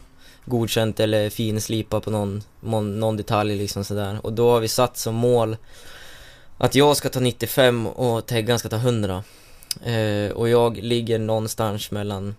[0.45, 4.19] godkänt eller finslipat på någon, någon, detalj liksom sådär.
[4.23, 5.57] Och då har vi satt som mål
[6.57, 9.23] att jag ska ta 95 och Teggan ska ta 100.
[9.83, 12.35] Eh, och jag ligger någonstans mellan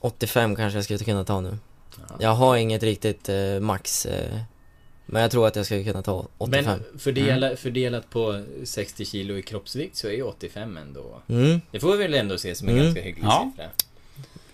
[0.00, 1.58] 85 kanske jag skulle kunna ta nu.
[2.18, 4.06] Jag har inget riktigt eh, max.
[4.06, 4.40] Eh,
[5.10, 6.64] men jag tror att jag skulle kunna ta 85.
[6.64, 11.22] Men fördela, fördelat på 60 kilo i kroppsvikt så är ju 85 ändå...
[11.28, 12.84] Mm, Det får vi väl ändå se som en Mm.
[12.84, 13.50] ganska hygglig Ja.
[13.56, 13.70] siffra.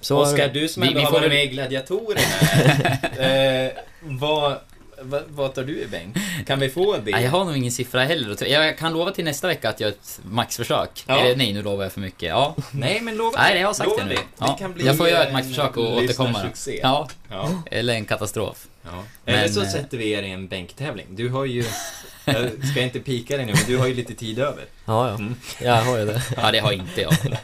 [0.00, 2.20] så Oskar, du som Vi- ändå vi har varit med i Gladiatorerna.
[3.28, 4.56] eh, vad,
[5.00, 6.16] vad, vad tar du i bänk?
[6.46, 7.10] Kan vi få det?
[7.10, 8.46] Nej, jag har nog ingen siffra heller.
[8.48, 11.04] Jag kan lova till nästa vecka att jag gör ett maxförsök.
[11.06, 11.18] Ja.
[11.20, 12.28] Eller nej, nu lovar jag för mycket.
[12.28, 12.56] Ja.
[12.72, 14.14] Nej, men lova Nej, jag har sagt lova det nu.
[14.14, 14.56] Det Ja.
[14.58, 16.50] kan bli Jag får göra ett maxförsök och återkomma.
[16.82, 17.62] Ja, Ja.
[17.70, 18.66] eller en katastrof.
[18.82, 19.04] ja.
[19.26, 21.06] Eller Men, så eh, sätter vi er i en bänktävling.
[21.10, 21.64] Du har ju...
[22.24, 24.64] Jag ska inte pika dig nu, men du har ju lite tid över.
[24.84, 25.14] Ja, ja.
[25.14, 25.34] Mm.
[25.62, 26.22] Jag har ju det.
[26.36, 27.14] Ja, det har inte jag.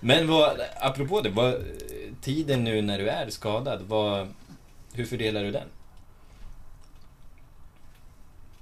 [0.00, 1.54] Men vad, apropå det, vad,
[2.22, 4.28] tiden nu när du är skadad, vad,
[4.92, 5.68] hur fördelar du den?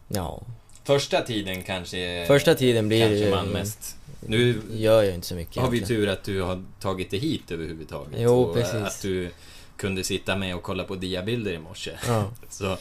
[0.09, 0.43] Ja.
[0.85, 2.25] Första tiden kanske...
[2.27, 3.97] Första tiden blir kanske man mest...
[4.21, 6.03] Nu Gör jag inte så mycket har vi egentligen.
[6.03, 8.15] tur att du har tagit dig hit överhuvudtaget.
[8.19, 8.75] Jo, och precis.
[8.75, 9.31] att du
[9.77, 11.91] kunde sitta med och kolla på diabilder i morse.
[12.07, 12.31] Ja.
[12.49, 12.77] Så,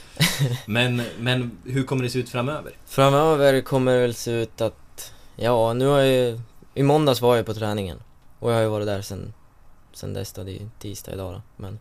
[0.66, 2.72] men, men hur kommer det se ut framöver?
[2.86, 5.13] Framöver kommer det väl se ut att...
[5.36, 6.40] Ja, nu har jag ju...
[6.74, 8.00] I måndags var jag på träningen.
[8.40, 9.34] Och jag har ju varit där sen,
[9.94, 11.42] sen dess då, det är tisdag idag då.
[11.56, 11.74] Men...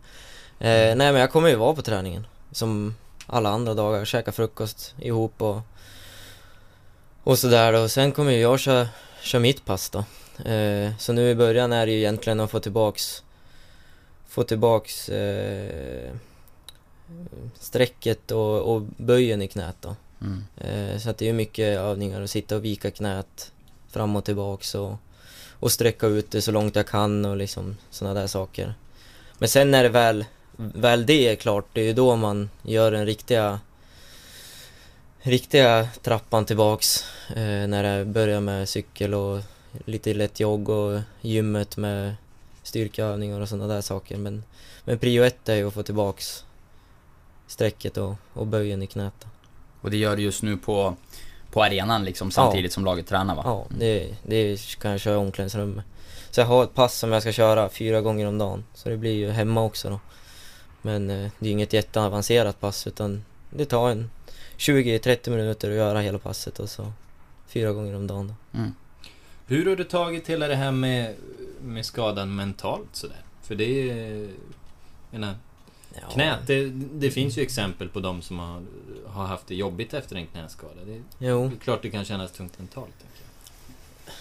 [0.59, 2.27] Eh, nej men jag kommer ju vara på träningen.
[2.51, 2.95] Som
[3.27, 4.05] alla andra dagar.
[4.05, 5.61] Käka frukost ihop och...
[7.23, 7.79] Och sådär då.
[7.79, 8.87] Och sen kommer ju jag köra,
[9.21, 9.99] köra mitt pass då.
[10.49, 13.23] Eh, så nu i början är det ju egentligen att få tillbaks...
[14.27, 15.09] Få tillbaks...
[15.09, 16.11] Eh,
[17.59, 19.95] strecket och, och böjen i knät då.
[20.21, 20.43] Mm.
[20.57, 23.51] Eh, Så att det är mycket övningar att sitta och vika knät
[23.89, 24.95] fram och tillbaks och,
[25.59, 28.73] och sträcka ut det så långt jag kan och liksom sådana där saker.
[29.37, 30.25] Men sen när det väl,
[30.57, 33.59] väl det är klart, det är ju då man gör den riktiga
[35.19, 39.41] riktiga trappan tillbaks eh, när det börjar med cykel och
[39.85, 42.15] lite lätt jogg och gymmet med
[42.63, 44.17] styrkeövningar och sådana där saker.
[44.17, 44.43] Men,
[44.83, 46.45] men prio ett är ju att få tillbaks
[47.47, 49.25] strecket och, och böjen i knät.
[49.81, 50.95] Och det gör du just nu på,
[51.51, 53.41] på arenan liksom samtidigt som laget tränar va?
[53.45, 55.85] Ja, det, det kan jag köra i omklädningsrummet.
[56.31, 58.63] Så jag har ett pass som jag ska köra fyra gånger om dagen.
[58.73, 59.99] Så det blir ju hemma också då.
[60.87, 64.09] Men eh, det är inget jätteavancerat pass utan det tar en
[64.57, 66.91] 20-30 minuter att göra hela passet och så
[67.47, 68.59] fyra gånger om dagen då.
[68.59, 68.73] Mm.
[69.47, 71.15] Hur har du tagit hela det här med,
[71.61, 73.21] med skadan mentalt sådär?
[73.41, 74.29] För det är...
[75.11, 75.35] Menar,
[76.01, 78.61] Ja, knät, det, det finns ju exempel på de som har,
[79.07, 80.85] har haft det jobbigt efter en knäskada.
[80.85, 83.05] Det Jo, det är klart det kan kännas tungt mentalt.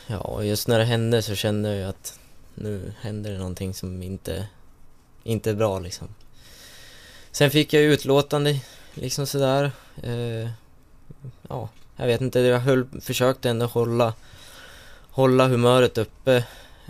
[0.06, 2.20] Ja just när det hände så kände jag ju att
[2.54, 4.48] nu händer det någonting som inte,
[5.22, 6.08] inte är bra liksom.
[7.36, 8.60] Sen fick jag utlåtande
[8.94, 9.70] liksom sådär.
[10.02, 10.48] Eh,
[11.48, 14.14] ja, jag vet inte, jag höll, försökte ändå hålla,
[15.10, 16.36] hålla humöret uppe.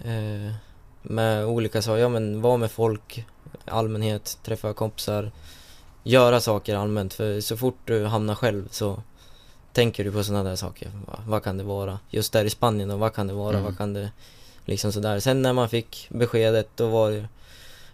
[0.04, 0.54] Eh,
[1.02, 3.24] med olika saker, ja men vara med folk,
[3.64, 5.30] allmänhet, träffa kompisar.
[6.02, 9.02] Göra saker allmänt, för så fort du hamnar själv så
[9.72, 10.90] tänker du på sådana där saker.
[11.06, 11.98] Va, vad kan det vara?
[12.10, 13.56] Just där i Spanien då, vad kan det vara?
[13.56, 13.64] Mm.
[13.64, 14.10] Vad kan det...
[14.64, 15.20] Liksom sådär.
[15.20, 17.28] Sen när man fick beskedet, då var det...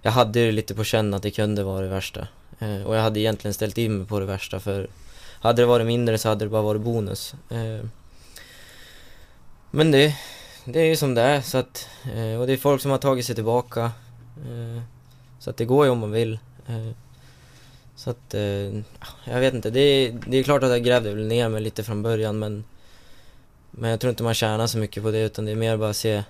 [0.02, 2.26] Jag hade ju lite på känn att det kunde vara det värsta.
[2.62, 4.88] Eh, och jag hade egentligen ställt in mig på det värsta för
[5.40, 7.34] hade det varit mindre så hade det bara varit bonus.
[7.50, 7.86] Eh,
[9.70, 10.16] men det,
[10.64, 12.98] det är ju som det är så att, eh, och det är folk som har
[12.98, 13.92] tagit sig tillbaka.
[14.36, 14.82] Eh,
[15.38, 16.38] så att det går ju om man vill.
[16.66, 16.90] Eh,
[17.96, 18.42] så att, eh,
[19.24, 21.84] jag vet inte, det är, det är klart att jag grävde väl ner mig lite
[21.84, 22.64] från början men
[23.70, 25.90] Men jag tror inte man tjänar så mycket på det utan det är mer bara
[25.90, 26.22] att se,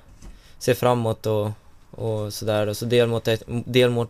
[0.58, 1.50] se framåt och,
[1.90, 2.74] och sådär då.
[2.74, 4.06] Så delmål delmål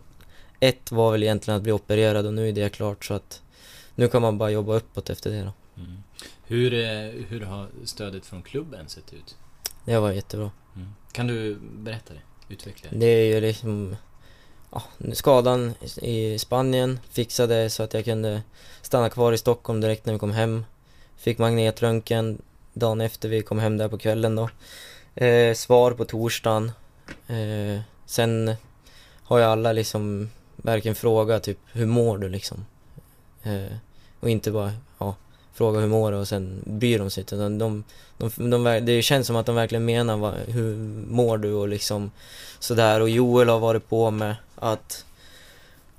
[0.63, 3.41] ett var väl egentligen att bli opererad och nu är det klart så att
[3.95, 5.81] Nu kan man bara jobba uppåt efter det då.
[5.81, 6.03] Mm.
[6.43, 9.35] Hur, eh, hur har stödet från klubben sett ut?
[9.85, 10.51] Det var jättebra.
[10.75, 10.89] Mm.
[11.11, 12.53] Kan du berätta det?
[12.53, 12.97] Utveckla det.
[12.97, 13.95] Det är ju liksom
[14.71, 18.41] ja, skadan i Spanien fixade så att jag kunde
[18.81, 20.65] stanna kvar i Stockholm direkt när vi kom hem.
[21.17, 22.41] Fick magnetröntgen
[22.73, 24.49] dagen efter vi kom hem där på kvällen då.
[25.15, 26.71] Eh, svar på torsdagen.
[27.27, 28.55] Eh, sen
[29.23, 32.65] har ju alla liksom verkligen fråga typ hur mår du liksom?
[33.43, 33.77] Eh,
[34.19, 35.15] och inte bara ja,
[35.53, 37.35] fråga hur mår du och sen bryr de sig inte.
[37.35, 37.83] Utan de,
[38.17, 40.75] de, de, de, det känns som att de verkligen menar vad, hur
[41.07, 42.11] mår du och liksom
[42.59, 43.01] sådär.
[43.01, 45.05] Och Joel har varit på med att,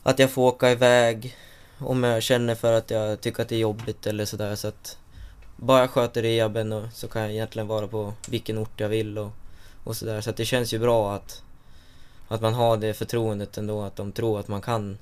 [0.03, 1.37] att jag får åka iväg
[1.79, 4.55] om jag känner för att jag tycker att det är jobbigt eller sådär.
[4.55, 4.99] Så att
[5.57, 9.19] bara jag sköter rehaben och så kan jag egentligen vara på vilken ort jag vill
[9.19, 9.31] och,
[9.85, 10.21] och sådär.
[10.21, 11.43] Så att det känns ju bra att,
[12.29, 14.99] att man har det förtroendet ändå, att de tror att man kan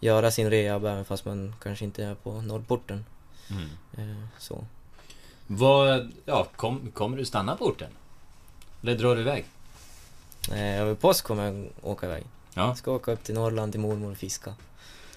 [0.00, 3.04] göra sin rehab även fast man kanske inte är på Norrporten.
[3.50, 3.68] Mm.
[3.92, 4.64] Eh, så.
[5.46, 7.90] Vad, ja, kom, kommer du stanna på orten?
[8.82, 9.44] Eller drar du iväg?
[10.52, 12.24] Eh, över påsk kommer jag åka iväg.
[12.54, 12.66] Ja.
[12.66, 14.54] Jag ska åka upp till Norrland till mormor och fiska.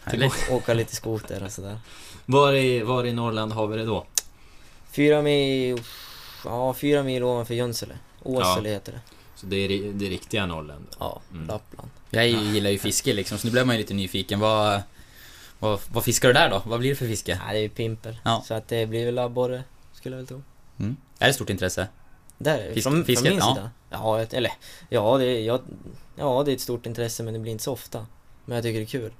[0.03, 0.51] Härligt.
[0.51, 1.79] Åka lite skoter och sådär.
[2.25, 4.05] Var i, var i Norrland har vi det då?
[4.91, 5.81] Fyra mil,
[6.45, 7.97] ja fyra mil ovanför Junsele.
[8.23, 9.01] Åsele heter det.
[9.43, 10.85] Så det är det riktiga Norrland?
[10.99, 11.47] Ja, Mm.
[11.47, 11.89] Lappland.
[12.09, 14.39] Jag gillar ju fiske liksom, så nu blev man ju lite nyfiken.
[14.39, 14.81] Vad,
[15.59, 16.61] vad, vad fiskar du där då?
[16.65, 17.39] Vad blir det för fiske?
[17.45, 18.17] Nej, det är ju pimpel.
[18.25, 18.43] Ja.
[18.47, 20.43] Så att det blir väl abborre, skulle jag väl tro.
[20.79, 20.95] Mm.
[21.19, 21.87] Är det stort intresse?
[22.37, 23.55] Där Fisk- från, fisket, från min ja.
[23.55, 23.69] sida.
[23.89, 24.51] Ja, eller
[24.89, 25.61] ja det, är, jag,
[26.15, 28.05] ja, det är ett stort intresse men det blir inte så ofta.
[28.45, 29.11] Men jag tycker det är kul.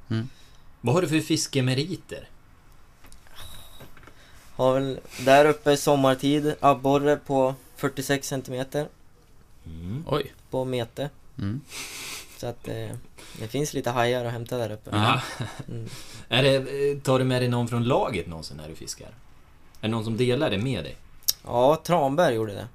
[0.82, 2.30] Vad har du för fiskemeriter?
[4.56, 8.88] Har väl där uppe sommartid abborre på 46 centimeter
[9.66, 10.04] Mm.
[10.08, 10.34] Oj.
[10.50, 11.10] på mete.
[11.38, 11.62] Mm.
[12.38, 12.90] Så att eh,
[13.40, 14.90] det finns lite hajar att hämta där uppe.
[15.68, 15.90] Mm.
[16.30, 19.08] Är det, eh, tar du med dig någon från laget någonsin när du fiskar?
[19.08, 19.14] Är
[19.82, 20.98] det någon som delar det med dig?
[21.46, 22.68] Ja, Tranberg gjorde det.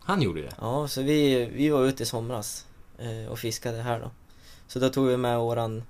[0.00, 0.52] Han gjorde det?
[0.60, 2.66] Ja, så vi, vi var ute i somras
[2.98, 4.10] eh, och fiskade här då.
[4.68, 5.82] Så då tog vi med våran,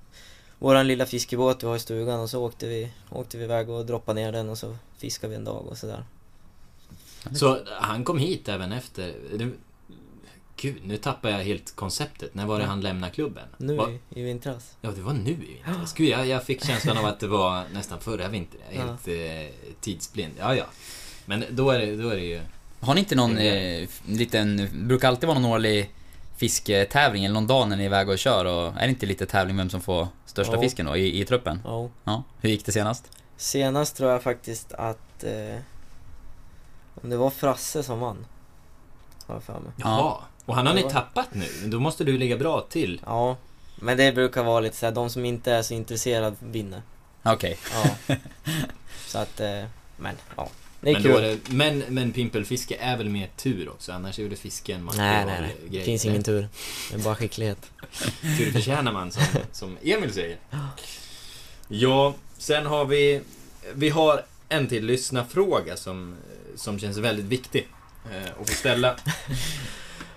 [0.59, 3.85] våran lilla fiskebåt vi har i stugan och så åkte vi, åkte vi iväg och
[3.85, 6.03] droppade ner den och så fiskade vi en dag och sådär.
[7.33, 9.15] Så han kom hit även efter...
[10.57, 12.35] Gud, nu tappar jag helt konceptet.
[12.35, 13.43] När var det han lämnade klubben?
[13.57, 14.71] Nu Va- i, vintras.
[14.81, 15.33] Ja, det var nu i
[15.65, 15.93] vintras.
[15.97, 18.61] Gud, jag, jag fick känslan av att det var nästan förra vintern.
[18.71, 20.33] Jag är helt eh, tidsblind.
[20.39, 20.65] Ja, ja.
[21.25, 22.41] Men då är det, då är det ju...
[22.79, 25.91] Har ni inte någon eh, liten, brukar alltid vara någon årlig
[26.37, 29.25] fisketävling eller någon dag när ni är iväg och kör och är det inte lite
[29.25, 30.61] tävling vem som får största Ja.
[30.61, 31.61] fisken då i, i truppen?
[31.63, 31.89] Ja.
[32.03, 32.23] Ja.
[32.41, 33.11] Hur gick det senast?
[33.37, 35.23] Senast tror jag faktiskt att...
[35.23, 35.57] Eh,
[37.03, 38.25] om det var Frasse som vann.
[39.27, 39.71] Har jag för mig.
[39.77, 40.17] Jaha.
[40.45, 41.47] Och han har ni tappat nu.
[41.65, 43.01] Då måste du ligga bra till.
[43.05, 43.37] Ja,
[43.75, 46.81] men det brukar vara lite såhär, de som inte är så intresserade vinner.
[47.23, 47.57] Okej.
[47.73, 48.15] Ja.
[49.07, 49.63] så att, eh,
[49.97, 50.49] men ja.
[50.81, 51.21] Det är Men, kul.
[51.21, 55.25] det, men, men pimpelfiske är väl mer tur också, annars är det fisken man Nej,
[55.25, 55.55] nej, nej.
[55.69, 56.47] Det finns ingen tur.
[56.91, 57.71] Det är bara skicklighet.
[58.37, 60.37] Tur förtjänar man, som, som Emil säger.
[61.67, 63.21] Ja, sen har vi...
[63.73, 66.15] Vi har en till lyssnarfråga som,
[66.55, 67.67] som känns väldigt viktig
[68.11, 68.95] eh, att få ställa.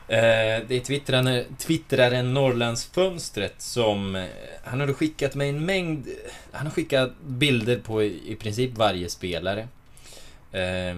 [0.08, 4.16] Eh, det är twittraren, twittraren Norrlandsfönstret som...
[4.16, 4.24] Eh,
[4.64, 6.06] han har skickat mig en mängd...
[6.52, 9.68] Han har skickat bilder på i, princip varje spelare.
[10.52, 10.96] Eh,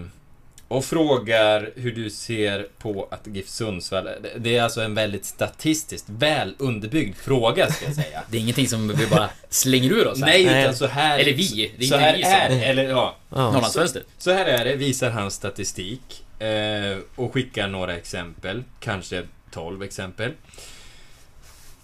[0.67, 4.09] och frågar hur du ser på att GIF Sundsvall...
[4.37, 8.23] det- är alltså en väldigt statistiskt väl underbyggd fråga, ska jag säga.
[8.29, 10.25] Det är ingenting som vi bara slänger ur oss här.
[10.27, 10.63] Nej, Nej.
[10.63, 11.19] utan så här...
[11.19, 13.15] Eller vi, det är så inte här vi som- är eller ja.
[13.29, 13.51] Ja.
[13.51, 14.05] Norrlandsfönstret.
[14.17, 20.31] Så här är det, visar hans statistik eh, och skickar några exempel, kanske 12 exempel.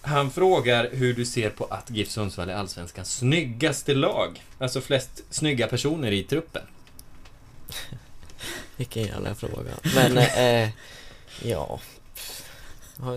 [0.02, 4.42] Han frågar hur du ser på att GIF Sundsvall är Allsvenskans snyggaste lag.
[4.58, 6.62] Alltså flest snygga personer i truppen.
[8.76, 9.70] Vilken jävla fråga.
[9.94, 10.68] Men, eh,
[11.42, 11.80] ja.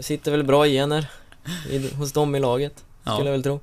[0.02, 1.06] Sitter väl bra gener
[1.70, 3.26] i, hos dem i laget, skulle Ja.
[3.26, 3.60] jag väl tro.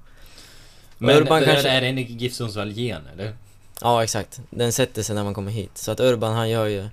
[0.99, 3.37] Men Urban kanske- är det en GIF Sundsvall-gen, eller?
[3.81, 4.41] Ja, exakt.
[4.51, 5.79] Den sätter sig när man kommer hit.
[5.79, 6.88] Så att Urban, han gör ju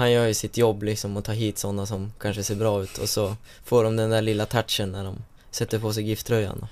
[0.00, 2.98] han gör ju sitt jobb liksom och tar hit sådana som kanske ser bra ut
[2.98, 6.66] och så får de den där lilla touchen när de sätter på sig gifttröjan.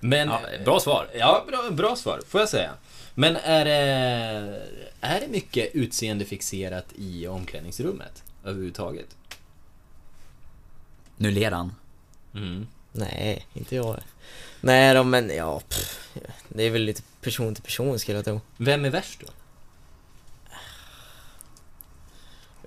[0.00, 0.28] Men...
[0.28, 1.08] Ja, bra svar.
[1.14, 2.70] Ja, bra, bra svar, får jag säga.
[3.14, 3.72] Men är det,
[5.00, 9.16] är det mycket utseendefixerat i omklädningsrummet överhuvudtaget?
[11.16, 11.74] Nu ler han.
[12.34, 12.66] Mm.
[12.92, 14.00] Nej, inte jag.
[14.60, 16.08] Nej då, men ja, pff,
[16.48, 18.40] det är väl lite person till person skulle jag tro.
[18.56, 19.32] Vem är värst då?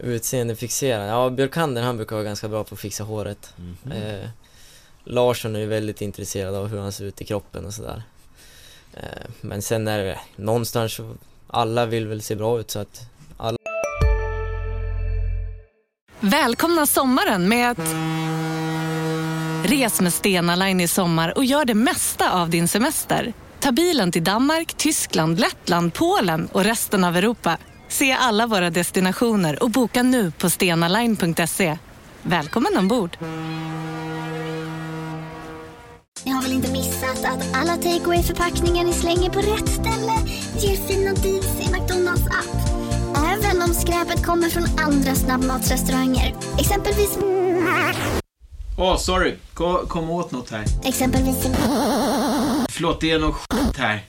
[0.04, 1.10] Utseendefixerad.
[1.10, 3.54] Ja, Björkander han brukar vara ganska bra på att fixa håret.
[3.56, 3.92] Mhm.
[3.92, 4.30] Eh,
[5.04, 8.04] Larsson är ju väldigt intresserad av hur han ser ut i kroppen och sådär.
[8.94, 11.16] Eh, men sen är det någonstans så,
[11.48, 13.08] alla vill väl se bra ut så att
[16.20, 17.96] Välkomna sommaren med att...
[19.70, 23.34] Res med Stena Line i sommar och gör det mesta av din semester.
[23.60, 27.58] Ta bilen till Danmark, Tyskland, Lettland, Polen och resten av Europa.
[27.92, 31.78] Se alla våra destinationer och boka nu på stenaline.se.
[32.22, 33.18] Välkommen ombord!
[36.26, 40.14] Ni har väl inte missat att alla takeaway förpackningar ni slänger på rätt ställe
[40.60, 42.58] ger fina deals i McDonalds app.
[43.18, 46.36] Även om skräpet kommer från andra snabbmatsrestauranger.
[46.60, 47.18] Exempelvis...
[48.78, 49.36] Åh, sorry.
[49.54, 50.66] Kom, kom åt något här.
[50.84, 51.48] Exempelvis...
[52.70, 54.04] Förlåt, det är något skit här.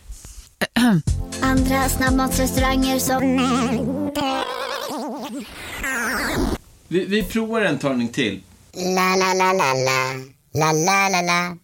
[1.52, 3.22] Andra snabbmatsrestauranger som...
[6.88, 8.40] Vi, vi provar en talning till.
[8.74, 10.14] La, la, la, la, la.
[10.54, 11.56] La, la, la, la.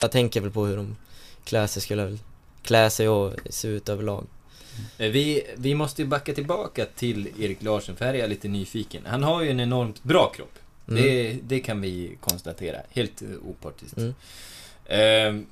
[0.00, 0.96] jag tänker väl på hur de
[1.44, 2.18] klär sig skulle jag väl
[2.62, 4.26] klä sig och se ut överlag.
[4.98, 8.48] Eh, Vi, vi måste ju backa tillbaka till Erik Larsen, för här är jag lite
[8.48, 9.02] nyfiken.
[9.06, 10.58] Han har ju en enormt bra kropp.
[10.86, 13.96] Det, det kan vi konstatera, helt opartiskt.
[13.96, 14.14] Mm.
[14.86, 15.46] Eh,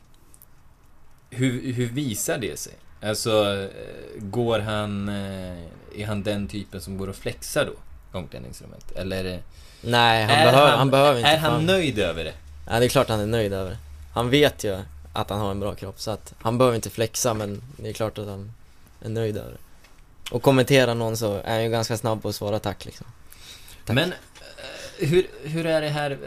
[1.34, 2.72] hur, hur visar det sig?
[3.02, 5.08] Alltså, eh, går han...
[5.08, 5.58] Eh,
[5.96, 8.18] är han den typen som går och flexar då?
[8.18, 8.92] Omklädningsrummet?
[8.96, 9.38] Eller eh,
[9.80, 11.66] Nej, han, behöver, han, behöver inte Är han fan.
[11.66, 12.32] nöjd över det?
[12.68, 13.76] Ja, det är klart han är nöjd över det.
[14.12, 14.78] Han vet ju
[15.12, 17.92] att han har en bra kropp så att han behöver inte flexa men det är
[17.92, 18.52] klart att han
[19.04, 19.58] är nöjd över det.
[20.30, 23.06] Och kommenterar någon så är han ju ganska snabb på att svara tack liksom.
[23.84, 23.94] Tack.
[23.94, 24.12] Men
[24.98, 26.18] hur, hur är det här...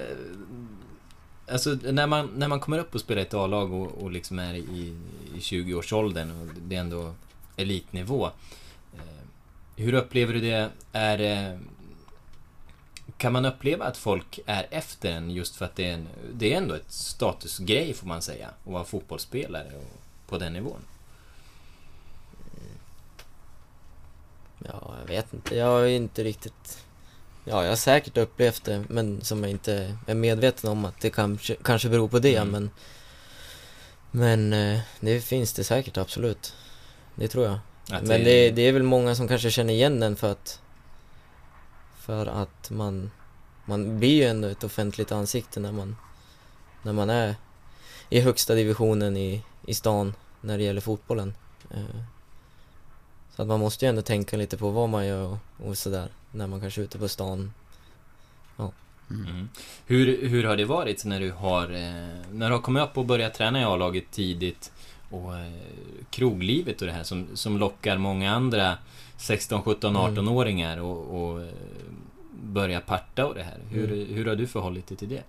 [1.51, 4.39] Alltså när man, när man kommer upp och spelar i ett A-lag och, och liksom
[4.39, 4.95] är i,
[5.35, 7.13] i 20-årsåldern och det är ändå
[7.55, 8.25] elitnivå.
[8.95, 9.01] eh,
[9.75, 10.69] Hur upplever du det?
[10.91, 11.19] Är.
[11.53, 11.59] Eh,
[13.17, 16.53] kan man uppleva att folk är efter en just för att det är, en, det
[16.53, 20.81] är ändå ett statusgrej får man säga att vara fotbollsspelare och, på den nivån?
[24.65, 25.55] Ja, jag vet inte.
[25.55, 26.86] Jag har ju inte riktigt...
[27.49, 31.09] Ja, jag har säkert upplevt det men som jag inte är medveten om att det
[31.09, 32.51] kanske, kanske beror på det Mm.
[32.51, 32.69] men...
[34.11, 36.55] Men eh, det finns det säkert absolut.
[37.15, 37.59] Det tror jag.
[37.91, 40.61] Att Men det, det är väl många som kanske känner igen den för att
[41.99, 43.11] För att man
[43.65, 45.95] Man blir ju ändå ett offentligt ansikte när man
[46.81, 47.35] När man är
[48.09, 51.33] I högsta divisionen i, i stan När det gäller fotbollen
[51.71, 52.01] Eh,
[53.37, 56.09] Så att man måste ju ändå tänka lite på vad man gör och, och sådär
[56.31, 57.53] När man kanske är ute på stan
[59.09, 59.49] Mm.
[59.85, 63.05] Hur, hur har det varit när du har, eh, när du har kommit upp och
[63.05, 64.71] börjat träna i A-laget tidigt
[65.11, 65.51] och eh,
[66.09, 68.77] kroglivet och det här som, som lockar många andra
[69.17, 71.47] 16, 17, 18-åringar och, och eh,
[72.43, 73.59] börja parta och det här.
[73.69, 74.13] Hur, Mm.
[74.13, 75.23] hur har du förhållit dig till det?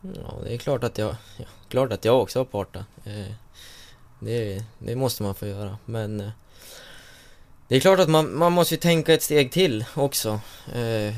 [0.00, 2.84] Ja, det är klart att jag, ja, klart att jag också har partat.
[3.04, 3.32] Eh,
[4.20, 6.30] det, det måste man få göra, men eh,
[7.72, 10.40] det är klart att man, man måste ju tänka ett steg till också.
[10.74, 11.14] Eh,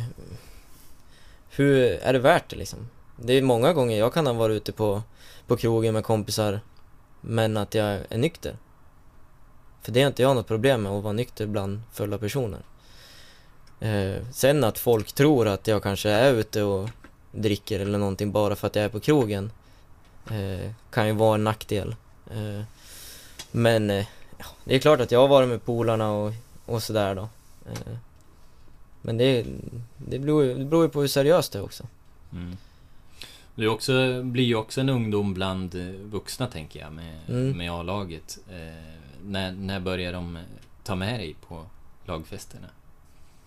[1.50, 2.88] hur är det värt det liksom?
[3.16, 5.02] Det är många gånger jag kan ha varit ute på,
[5.46, 6.61] på krogen med kompisar,
[7.20, 8.57] men att jag är nykter.
[9.82, 12.61] För det har inte jag något problem med, att vara nykter bland fulla personer.
[13.80, 16.90] Eh, sen att folk tror att jag kanske är ute och
[17.32, 19.50] dricker eller någonting bara för att jag är på krogen
[20.30, 21.96] eh, kan ju vara en nackdel.
[22.30, 22.62] Eh,
[23.50, 24.07] men eh,
[24.39, 26.32] ja, det är klart att jag har varit med polarna och,
[26.66, 27.28] och sådär då.
[27.70, 27.97] Eh,
[29.03, 29.47] men det,
[29.97, 31.87] det, beror, det beror ju på hur seriöst det är också.
[32.32, 32.57] Mm.
[33.55, 35.74] Du också, blir ju också en ungdom bland
[36.05, 37.59] vuxna tänker jag med, Mm.
[37.59, 38.39] med A-laget.
[38.51, 38.57] Eh,
[39.24, 40.39] när, när börjar de
[40.82, 41.66] ta med dig på
[42.05, 42.66] lagfesterna?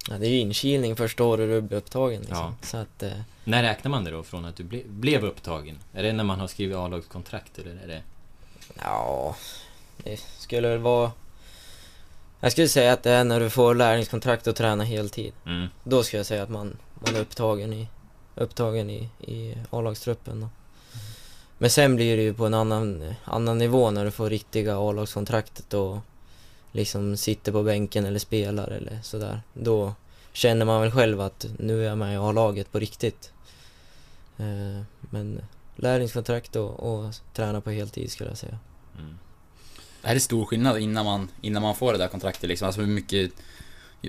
[0.09, 2.37] Ja, det är ju inkilning första året du blir upptagen liksom.
[2.37, 2.53] Ja.
[2.61, 3.11] Så att, eh,
[3.43, 5.77] När räknar man det då från att du ble, blev upptagen?
[5.93, 8.01] Är det när man har skrivit A-lagskontrakt eller är det?
[8.83, 9.35] ja,
[10.03, 11.11] det skulle väl vara...
[12.39, 15.33] Jag skulle säga att det är när du får lärlingskontrakt och träna heltid.
[15.45, 15.67] Mm.
[15.83, 17.87] Då skulle jag säga att man, man är upptagen i,
[18.35, 20.49] upptagen i, i A-lagstruppen.
[21.57, 25.73] Men sen blir det ju på en annan, annan nivå när du får riktiga A-lagskontraktet
[25.73, 25.97] och
[26.71, 29.41] liksom sitter på bänken eller spelar eller sådär.
[29.53, 29.93] Då
[30.33, 33.31] känner man väl själv att nu är jag med i A-laget på riktigt.
[34.37, 35.41] Eh, men
[35.75, 38.59] lärlingskontrakt och, och träna på heltid skulle jag säga.
[38.99, 39.17] Mm.
[40.01, 42.65] Är det stor skillnad innan man, innan man får det där kontraktet liksom?
[42.65, 43.31] Alltså hur mycket...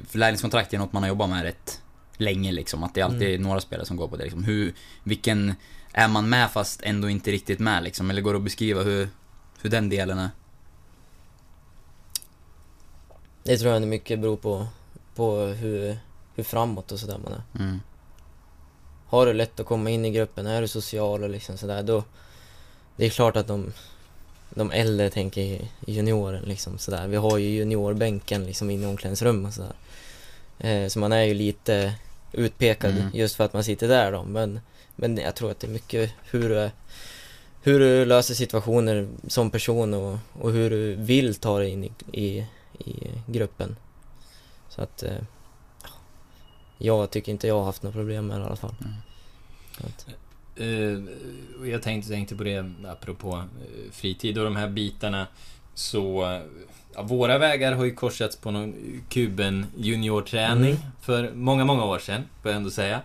[0.09, 1.83] För lärlingskontrakt är något man har jobbat med rätt
[2.17, 2.83] länge liksom.
[2.83, 3.43] Att det är alltid Mm.
[3.43, 4.45] några spelare som går på det liksom.
[4.45, 4.75] Hur,
[5.05, 5.55] vilken...
[5.93, 8.11] Är man med fast ändå inte riktigt med liksom?
[8.11, 9.09] Eller går det att beskriva hur,
[9.63, 10.31] hur den delen är?
[13.43, 14.67] Det tror jag mycket beror på,
[15.15, 15.99] på hur,
[16.35, 17.65] hur framåt och sådär man är.
[17.65, 17.81] Mm.
[19.07, 22.05] Har du lätt att komma in i gruppen, är du social och liksom sådär, då...
[22.97, 23.73] Det är klart att de,
[24.51, 27.07] de äldre tänker junioren liksom sådär.
[27.09, 29.73] Vi har ju juniorbänken liksom inne i omklädningsrum och sådär.
[30.59, 31.95] Eh, så man är ju lite
[32.33, 33.11] utpekad Mm.
[33.15, 34.23] just för att man sitter där då.
[34.23, 34.61] Men,
[34.97, 36.71] men jag tror att det är mycket hur du,
[37.63, 41.93] hur du löser situationer som person och, och hur du vill ta dig in i,
[42.13, 42.47] i,
[42.79, 42.97] i
[43.27, 43.77] gruppen.
[44.69, 45.03] Så att...
[45.03, 45.19] Eh,
[46.81, 48.75] jag tycker inte jag har haft några problem med det i alla fall.
[48.81, 48.93] Mm.
[50.59, 50.99] Eh,
[51.71, 55.27] jag tänkte, tänkte på det apropå eh, fritid och de här bitarna.
[55.75, 56.41] Så...
[56.95, 58.75] Ja, våra vägar har ju korsats på någon
[59.09, 60.83] Kuben juniorträning Mm.
[61.01, 63.01] för många, många år sedan, får jag ändå säga.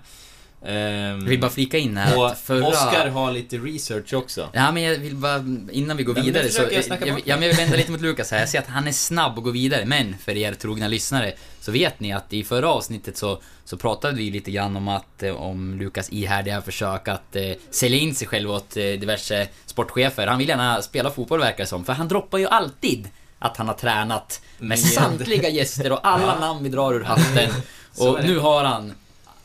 [0.65, 2.67] Ehm, Jag vill bara flika in här och att förra...
[2.67, 4.49] Oskar har lite research också.
[4.53, 6.61] Ja, men jag vill bara, innan vi går Men vidare så...
[6.61, 8.39] jag jag, bort ja, men jag vill vända lite mot Lukas här.
[8.39, 11.71] Jag ser att han är snabb och går vidare, men för er trogna lyssnare så
[11.71, 15.35] vet ni att i förra avsnittet så, så pratade vi lite grann om att, eh,
[15.35, 20.27] om Lukas ihärdiga försök att eh, sälja in sig själv åt eh, diverse sportchefer.
[20.27, 23.09] Han vill gärna spela fotboll verkar det som, för han droppar ju alltid
[23.39, 27.49] att han har tränat med Med- samtliga gäster och alla namn vi drar ur hatten.
[27.97, 28.93] Och nu har han,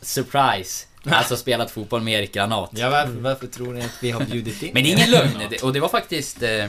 [0.02, 2.70] surprise, alltså spelat fotboll med Erik Granat.
[2.72, 5.54] Ja, varför, varför tror ni att vi har bjudit in Men det är ingen lögn,
[5.62, 6.42] och det var faktiskt...
[6.42, 6.68] Eh, eh,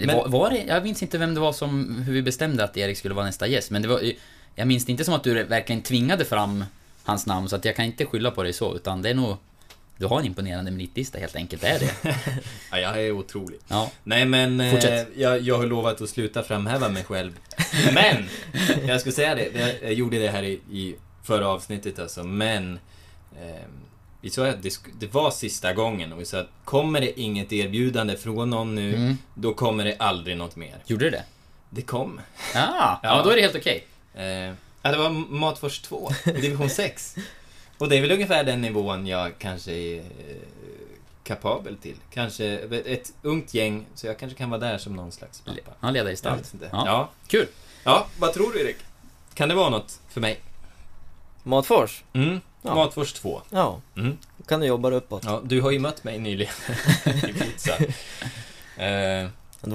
[0.00, 2.64] det Men- var, var det, jag minns inte vem det var som, hur vi bestämde
[2.64, 4.12] att Erik skulle vara nästa gäst, men det var,
[4.54, 6.64] jag minns det inte som att du verkligen tvingade fram
[7.04, 9.36] hans namn, så att jag kan inte skylla på dig så, utan det är nog...
[9.96, 11.92] Du har en imponerande meritlista helt enkelt, det är det.
[12.70, 13.58] Ja, jag är otrolig.
[13.68, 13.90] Ja.
[14.04, 15.08] Nej men, eh, Fortsätt.
[15.16, 17.32] jag, jag har lovat att sluta framhäva mig själv.
[17.94, 18.28] Men!
[18.86, 22.78] Jag ska säga det, jag, jag gjorde det här i, i förra avsnittet alltså, men...
[23.40, 23.64] Eh,
[24.20, 28.16] vi sa att det, var sista gången och vi sa att kommer det inget erbjudande
[28.16, 29.18] från någon nu, Mm.
[29.34, 30.76] då kommer det aldrig något mer.
[30.86, 31.24] Gjorde det?
[31.70, 32.20] Det kom.
[32.54, 33.22] Ah, ja, Ja.
[33.24, 33.86] då är det helt okej.
[34.14, 34.24] Eh,
[34.82, 37.16] ja, det var Matfors 2 i division 6.
[37.78, 40.04] Och det är väl ungefär den nivån jag kanske är eh,
[41.24, 41.96] kapabel till.
[42.10, 42.46] Kanske
[42.86, 45.70] ett ungt gäng, så jag kanske kan vara där som någon slags pappa.
[45.80, 45.94] Han
[46.54, 46.68] inte.
[46.72, 46.82] Ja.
[46.86, 47.10] Ja.
[47.26, 47.46] Kul.
[47.84, 48.76] ja, vad tror du Erik?
[49.34, 50.40] Kan det vara något för mig?
[51.46, 52.04] Matfors?
[52.12, 52.40] Mm.
[52.62, 52.74] Ja.
[52.74, 53.42] Matfors 2.
[53.50, 54.18] Ja, Mm.
[54.38, 55.22] då kan du jobba dig uppåt.
[55.24, 56.52] Ja, du har ju mött mig nyligen
[57.04, 57.76] i futsal.
[58.76, 58.86] Eh,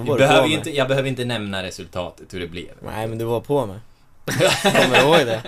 [0.06, 2.68] jag, behöver inte, jag behöver inte nämna resultatet, hur det blev.
[2.84, 3.78] Nej, men du var på mig.
[4.62, 5.42] Kommer du ihåg det?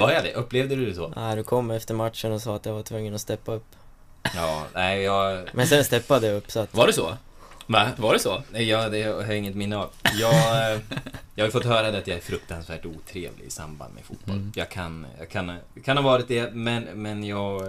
[0.00, 0.32] Var jag det?
[0.34, 1.12] Upplevde du det så?
[1.16, 3.66] Nej, du kom efter matchen och sa att jag var tvungen att steppa upp.
[4.34, 5.48] Ja, nej jag...
[5.52, 6.74] Men sen steppade jag upp så att...
[6.74, 7.16] Var det så?
[7.66, 7.88] Va?
[7.96, 8.42] Var det så?
[8.52, 9.90] Nej, jag, det har jag inget minne av.
[10.20, 10.34] Jag,
[10.72, 10.80] eh,
[11.34, 14.34] jag har ju fått höra det att jag är fruktansvärt otrevlig i samband med fotboll.
[14.36, 14.52] Mm.
[14.56, 17.60] Jag kan, jag kan, kan ha varit det, men, men jag...
[17.62, 17.68] eh,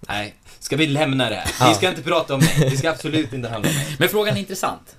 [0.00, 1.46] Nej, ska vi lämna det här?
[1.46, 1.74] Vi Ja.
[1.74, 2.70] ska inte prata om mig.
[2.70, 3.96] Vi ska absolut inte handla om mig.
[3.98, 4.96] Men frågan är intressant.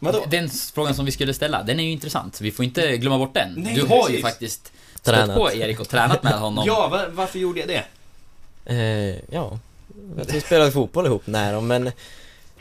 [0.00, 0.24] Vadå?
[0.30, 2.40] Den frågan som vi skulle ställa, den är ju intressant.
[2.40, 3.54] Vi får inte glömma bort den.
[3.56, 4.22] Nej, du har ju precis.
[4.22, 5.36] faktiskt stött Tränat.
[5.36, 6.64] på Erik och tränat med honom.
[6.66, 7.84] Ja, va, varför gjorde jag det?
[8.64, 9.58] Eh, ja,
[10.20, 11.22] att vi spelade fotboll ihop.
[11.24, 11.92] Nej men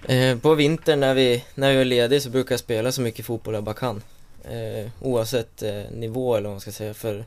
[0.07, 3.25] eh, på vintern när vi, när vi är lediga så brukar jag spela så mycket
[3.25, 4.01] fotboll jag bara kan.
[4.43, 6.93] Eh, oavsett eh, nivå eller vad man ska säga.
[6.93, 7.25] För,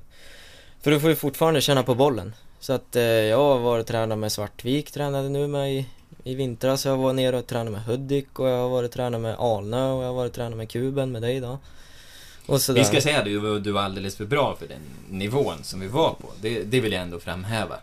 [0.82, 2.34] för du får ju fortfarande känna på bollen.
[2.60, 5.86] Så att eh, jag har varit tränad med Svartvik, tränade nu med i,
[6.24, 6.84] i vintras.
[6.86, 10.02] Jag var nere och tränade med Hudik och jag har varit tränad med Alnö och
[10.02, 11.58] jag har varit tränad med Kuben med dig då.
[12.46, 12.60] Och.
[12.74, 14.80] Vi ska säga att du, var- du var alldeles för bra för den
[15.18, 16.28] nivån som vi var på.
[16.40, 17.76] Det, det vill jag ändå framhäva.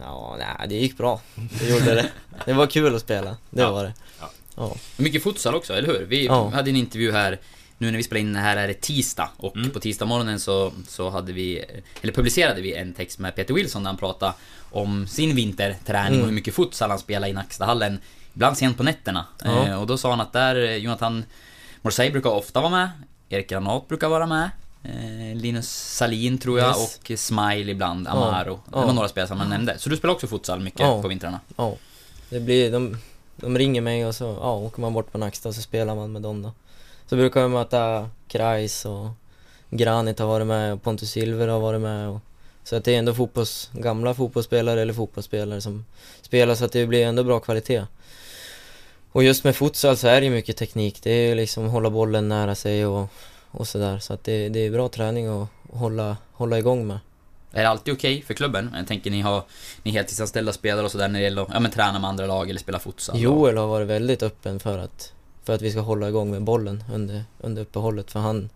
[0.00, 1.20] Ja, nej, det gick bra.
[1.34, 2.10] Det gjorde det.
[2.44, 3.70] Det var kul att spela, det Ja.
[3.72, 3.92] var det.
[4.20, 4.30] Ja.
[4.56, 4.74] ja.
[4.96, 6.06] Mycket futsal också, eller hur?
[6.06, 6.48] Vi Ja.
[6.48, 7.38] hade en intervju här,
[7.78, 9.70] nu när vi spelar in det här är det tisdag och Mm.
[9.70, 11.64] på tisdagsmorgonen så, så hade vi,
[12.02, 14.32] eller publicerade vi en text med Peter Wilson där han pratade
[14.70, 16.20] om sin vinterträning Mm.
[16.20, 18.00] och hur mycket futsal han spelar i Nackstahallen.
[18.34, 19.26] Ibland sent på nätterna.
[19.44, 19.66] Ja.
[19.66, 21.24] Eh, och då sa han att där, eh, Jonathan
[21.82, 22.90] Morsey brukar ofta vara med,
[23.28, 24.50] Erik Granat brukar vara med.
[25.40, 26.98] Linus Salin tror jag Yes.
[27.12, 28.10] och Smile ibland, Ja.
[28.10, 28.60] Amaro.
[28.66, 28.92] Det var Ja.
[28.92, 29.78] några spelare som han nämnde.
[29.78, 31.02] Så du spelar också futsal mycket Ja.
[31.02, 31.40] på vintrarna?
[31.56, 31.74] Ja,
[32.30, 32.96] det blir, de,
[33.36, 36.12] de ringer mig och så ja, åker man bort på Nacksta och så spelar man
[36.12, 36.52] med dem då.
[37.08, 39.08] Så brukar vi möta Kreis och
[39.70, 42.20] Granit har varit med och Pontus Silver har varit med och,
[42.64, 45.84] Så att det är ändå fotbolls, gamla fotbollsspelare eller fotbollsspelare som
[46.22, 47.84] spelar så att det blir ändå bra kvalitet.
[49.12, 51.90] Och just med futsal så är det ju mycket teknik, det är ju liksom hålla
[51.90, 53.08] bollen nära sig och,
[53.56, 53.98] och sådär.
[53.98, 56.98] Så att det, det är bra träning att hålla, hålla igång med.
[57.52, 58.70] Är det alltid okej för klubben?
[58.74, 59.42] Jag tänker ni har
[59.82, 62.50] ni heltidsanställda spelare och sådär när det gäller att ja, men, träna med andra lag
[62.50, 63.20] eller spela futsal?
[63.20, 65.12] Joel har varit väldigt öppen för att,
[65.44, 68.50] för att vi ska hålla igång med bollen under, under uppehållet för han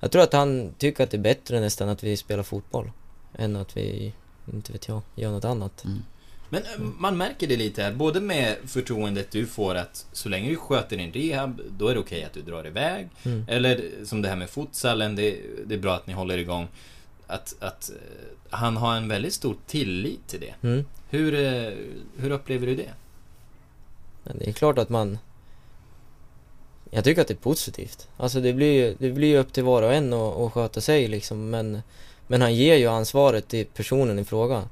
[0.00, 2.90] Jag tror att han tycker att det är bättre nästan att vi spelar fotboll
[3.38, 4.12] än att vi,
[4.52, 5.84] inte vet jag, gör något annat.
[5.84, 6.02] Mm.
[6.48, 10.50] Men eh, man märker det lite här, både med förtroendet du får att så länge
[10.50, 13.08] du sköter din rehab, då är det okej att du drar iväg.
[13.24, 13.44] Mm.
[13.48, 15.36] Eller som det här med futsalen, det,
[15.66, 16.68] det är bra att ni håller igång.
[17.26, 17.96] Att, att eh,
[18.50, 20.54] han har en väldigt stor tillit till det.
[20.62, 20.84] Mm.
[21.10, 21.72] Hur, eh,
[22.16, 22.90] hur upplever du det?
[24.24, 25.18] Men det är klart att man
[26.90, 28.08] Jag tycker att det är positivt.
[28.16, 31.08] Alltså det blir ju det blir upp till var och en att, att sköta sig
[31.08, 31.82] liksom men
[32.26, 34.68] Men han ger ju ansvaret till personen i fråga.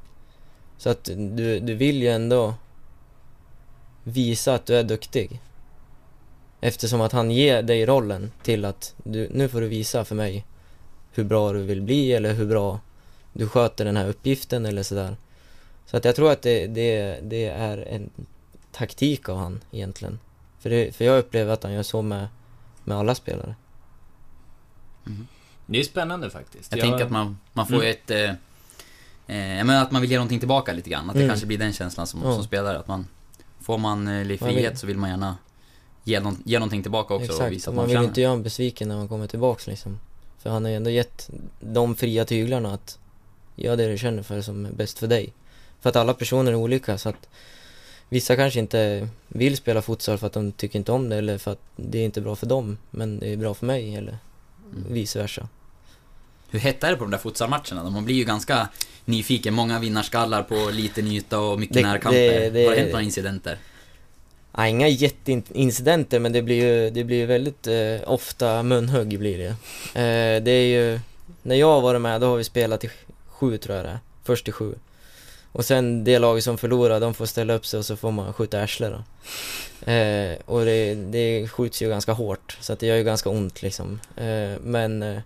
[0.79, 2.55] Så att du, du vill ju ändå
[4.03, 5.41] visa att du är duktig.
[6.61, 10.47] Eftersom att han ger dig rollen till att du, nu får du visa för mig
[11.12, 12.81] hur bra du vill bli eller hur bra
[13.33, 15.16] du sköter den här uppgiften eller sådär.
[15.87, 18.11] Så att jag tror att det, det, det är en
[18.72, 20.18] taktik av han egentligen.
[20.59, 22.29] För, det, för jag upplever att han gör så med,
[22.85, 23.55] med alla spelare.
[25.66, 26.72] Det är spännande faktiskt.
[26.72, 28.11] Jag tänker att man, man får ju ett...
[28.11, 28.31] Eh,
[29.27, 31.11] eh, menar att man vill ge någonting tillbaka lite grann.
[31.11, 31.29] Att det Mm.
[31.31, 32.35] kanske blir den känslan som, Ja.
[32.35, 32.79] som spelare.
[32.79, 33.07] Att man...
[33.61, 35.37] Får man eh, frihet så vill man gärna
[36.05, 38.09] ge, någon, ge någonting tillbaka också och Exakt, visa och att man man vill förtjänar.
[38.09, 39.99] inte göra en besviken när man kommer tillbaks liksom.
[40.39, 42.99] För han har ju ändå gett de fria tyglarna att
[43.57, 45.33] göra det du känner för som är bäst för dig.
[45.81, 47.29] För att alla personer är olika så att
[48.09, 51.53] vissa kanske inte vill spela futsal för att de tycker inte om det eller för
[51.53, 54.18] att det är inte bra för dem men det är bra för mig eller
[54.72, 54.93] Mm.
[54.93, 55.49] vice versa.
[56.55, 57.90] Hur hett är det på de där futsalmatcherna?
[57.90, 58.68] Man blir ju ganska
[59.05, 59.55] nyfiken.
[59.55, 62.18] Många vinnarskallar på liten yta och mycket Det- närkamper.
[62.18, 63.59] det- det- Har det hänt några incidenter?
[64.57, 67.74] Ja, inga jätteincidenter men det blir ju, det blir ju väldigt eh,
[68.07, 69.46] ofta munhugg blir det
[70.00, 71.00] eh, Det är ju,
[71.42, 72.90] när jag har varit med då har vi spelat till
[73.28, 74.74] sju tror jag det är, först till sju
[75.52, 78.32] Och sen det laget som förlorar, de får ställa upp sig och så får man
[78.32, 79.02] skjuta arsle då
[79.92, 83.62] eh, Och det, det skjuts ju ganska hårt så att det gör ju ganska ont
[83.62, 85.18] liksom eh, Men eh,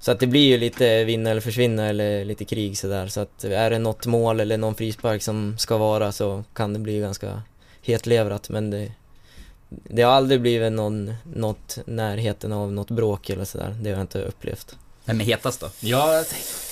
[0.00, 3.44] så att det blir ju lite vinna eller försvinna eller lite krig sådär så att
[3.44, 7.42] är det något mål eller någon frispark som ska vara så kan det bli ganska
[7.82, 8.92] hetleverat men det,
[9.68, 13.76] det har aldrig blivit någon, något närheten av något bråk eller sådär.
[13.80, 14.76] Det har jag inte upplevt.
[15.04, 15.70] Vem är hetast då?
[15.80, 16.24] Ja,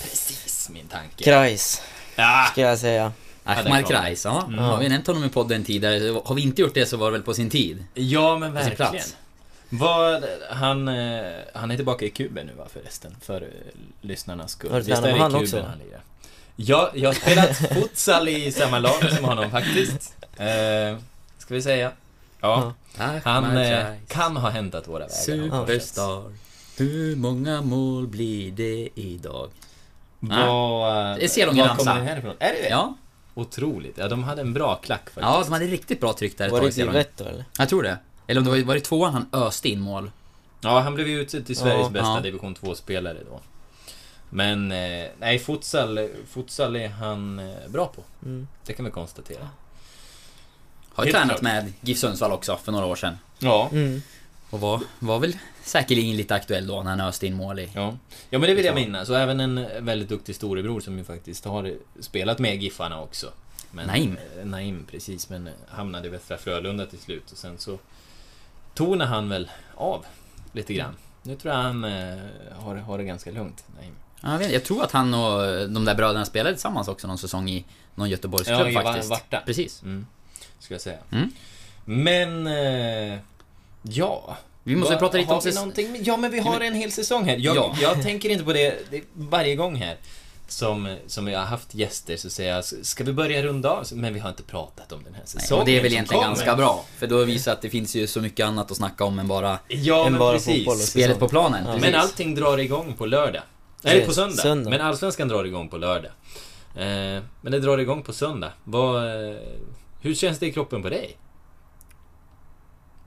[0.03, 1.25] precis min tanke.
[1.25, 1.83] Kreis,
[2.17, 3.13] Ja, ska jag säga.
[3.45, 3.87] Ahmad.
[3.87, 4.45] Kreis, ja.
[4.47, 4.59] Mm.
[4.59, 6.21] Har vi nämnt honom i podden tidigare?
[6.25, 7.85] Har vi inte gjort det så var det väl på sin tid?
[7.95, 9.05] ja men verkligen.
[9.69, 11.23] Vad, han, eh,
[11.55, 13.49] han är tillbaka i kuben nu va förresten, för eh,
[14.01, 14.71] lyssnarnas skull.
[14.71, 15.57] Har du Visst är det han Kuben också?
[15.63, 16.01] han lirar?
[16.57, 20.15] Ja, jag har spelat futsal i samma lag som honom faktiskt.
[20.37, 20.99] Eh,
[21.39, 21.93] ska vi säga.
[22.41, 22.73] Ja,
[23.25, 25.09] han eh, kan ha hänt att våra vägar.
[25.15, 26.33] Superstar.
[26.77, 29.51] Hur många mål blir det idag?
[30.21, 31.85] Vad, Det är Selången var Ramsa.
[31.85, 32.35] kommer den härifrån?
[32.39, 32.69] Är det det?
[32.69, 32.95] Ja,
[33.35, 33.99] Otroligt.
[33.99, 35.23] Ja, de hade en bra klack faktiskt.
[35.23, 36.93] ja de hade riktigt bra tryck där ett Var tag det Selången.
[36.93, 37.45] Divetto eller?
[37.59, 37.99] Jag tror det.
[38.29, 40.11] Eller om det var, var det tvåan han öste in mål?
[40.61, 41.91] Ja, han blev ju utsedd till Sveriges Ja.
[41.91, 42.21] bästa Ja.
[42.21, 43.41] division 2-spelare då.
[44.31, 48.03] Men, eh, nej, futsal, futsal är han eh, bra på.
[48.25, 48.49] Mm.
[48.67, 49.49] Det kan vi konstatera.
[50.93, 51.43] Har ju Helt tränat klart.
[51.43, 53.19] med GIF Sundsvall också för några år sedan.
[53.39, 53.69] Ja.
[53.73, 54.03] Mm.
[54.51, 57.71] Och var, var väl säkerligen lite aktuell då när han öste in mål i.
[57.75, 57.97] Ja.
[58.31, 59.09] ja, men det vill jag minnas.
[59.09, 63.27] Och även en väldigt duktig storebror som ju faktiskt har spelat med Giffarna också.
[63.71, 64.19] Men, Naim.
[64.39, 65.29] eh, Naim, precis.
[65.29, 67.33] Men hamnade i Västra Frölunda till slut.
[67.33, 67.79] Och sen så
[68.79, 70.05] tonade han väl av
[70.53, 70.95] lite grann.
[71.23, 72.19] Nu tror jag han eh,
[72.59, 73.65] har, har det ganska lugnt.
[74.23, 77.19] Ja, Jag, vet, jag tror att han och de där bröderna spelade tillsammans också någon
[77.19, 77.65] säsong i
[77.95, 79.11] någon Göteborgsklubb Ja, faktiskt.
[79.11, 79.41] Varta.
[79.47, 79.83] Precis.
[79.83, 80.07] Mm,
[80.59, 80.99] skulle jag säga.
[81.13, 81.31] Mm.
[81.85, 82.47] Men...
[82.47, 83.19] Eh,
[83.83, 84.37] ja...
[84.63, 85.99] Vi måste Va- prata lite har om vi säs- någonting?
[86.05, 87.37] Ja, men vi har en hel säsong här.
[87.37, 87.75] Jag, Ja.
[87.81, 88.75] jag tänker inte på det
[89.15, 89.97] varje gång här.
[90.51, 93.85] Som, som vi har haft gäster så säger jag, ska vi börja runda av?
[93.93, 96.23] Men vi har inte pratat om den här Nej, säsongen och det är väl egentligen
[96.23, 96.35] kommer.
[96.37, 96.85] ganska bra.
[96.99, 99.59] För då visar att det finns ju så mycket annat att snacka om än bara
[99.69, 100.57] Ja, Än bara precis.
[100.57, 101.65] fotboll och spelet på planen.
[101.67, 101.79] Ja.
[101.81, 103.43] Men allting drar igång på lördag.
[103.85, 104.37] Eller på söndag.
[104.43, 104.71] söndag.
[104.71, 106.11] Men Allsvenskan drar igång på lördag.
[106.77, 108.53] Eh, men det drar igång på söndag.
[108.65, 108.97] Vad,
[109.31, 109.37] eh,
[110.01, 111.17] hur känns det i kroppen på dig?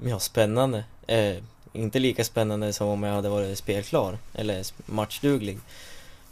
[0.06, 0.84] Ja, spännande.
[1.08, 1.36] Eh,
[1.74, 5.60] inte lika spännande som om jag hade varit spelklar, eller matchduglig.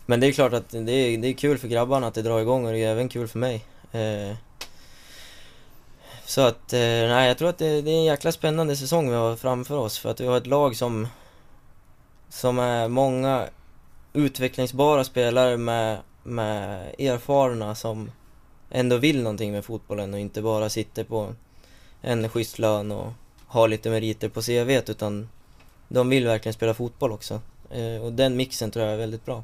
[0.09, 2.39] Men det är klart att det är, det är kul för grabbarna att det drar
[2.39, 3.65] igång och det är även kul för mig.
[3.91, 4.35] Eh,
[6.25, 9.15] så att, eh, nej jag tror att det, det är en jäkla spännande säsong vi
[9.15, 11.07] har framför oss för att vi har ett lag som
[12.29, 13.47] som är många
[14.13, 18.11] utvecklingsbara spelare med, med erfarna som
[18.69, 21.33] ändå vill någonting med fotbollen och inte bara sitter på
[22.01, 23.11] en schysst lön och
[23.47, 25.29] har lite meriter på CVt utan
[25.87, 27.41] de vill verkligen spela fotboll också.
[27.71, 29.43] Eh, och den mixen tror jag är väldigt bra.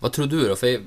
[0.00, 0.56] Vad tror du då?
[0.56, 0.80] För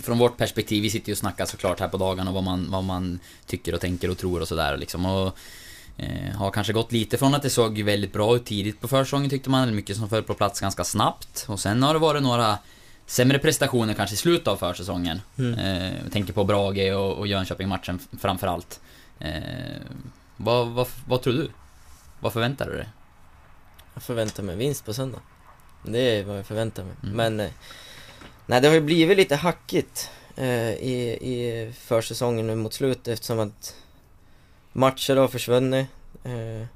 [0.00, 2.84] från vårt perspektiv, vi sitter ju och snackar såklart här på dagarna vad man, vad
[2.84, 5.06] man tycker och tänker och tror och sådär liksom.
[5.06, 5.38] Och
[5.96, 9.30] eh, har kanske gått lite från att det såg väldigt bra ut tidigt på försäsongen
[9.30, 11.46] tyckte man, mycket som föll på plats ganska snabbt.
[11.48, 12.58] Och sen har det varit några
[13.06, 15.20] sämre prestationer kanske i slutet av försäsongen.
[15.38, 15.58] Mm.
[15.58, 18.80] Eh, jag tänker på Brage och, och Jönköping-matchen framförallt.
[19.18, 19.32] Eh,
[20.36, 21.50] vad, vad, vad tror du?
[22.20, 22.88] Vad förväntar du dig?
[23.94, 25.18] Jag förväntar mig vinst på söndag.
[25.84, 26.94] Det är vad jag förväntar mig.
[27.02, 27.16] Mm.
[27.16, 27.52] Men, eh,
[28.46, 33.38] nej det har ju blivit lite hackigt eh, i, i försäsongen nu mot slutet eftersom
[33.38, 33.76] att
[34.72, 35.86] matcher har försvunnit.
[36.24, 36.66] Eh,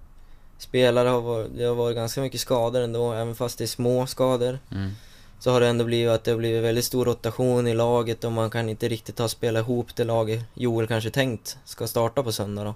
[0.59, 4.07] spelare har varit, det har varit ganska mycket skador ändå, även fast det är små
[4.07, 4.59] skador.
[4.73, 4.91] Mm.
[5.39, 8.33] Så har det ändå blivit att det har blivit väldigt stor rotation i laget och
[8.33, 12.33] man kan inte riktigt ha spelat ihop det laget Joel kanske tänkt ska starta på
[12.33, 12.75] söndag då.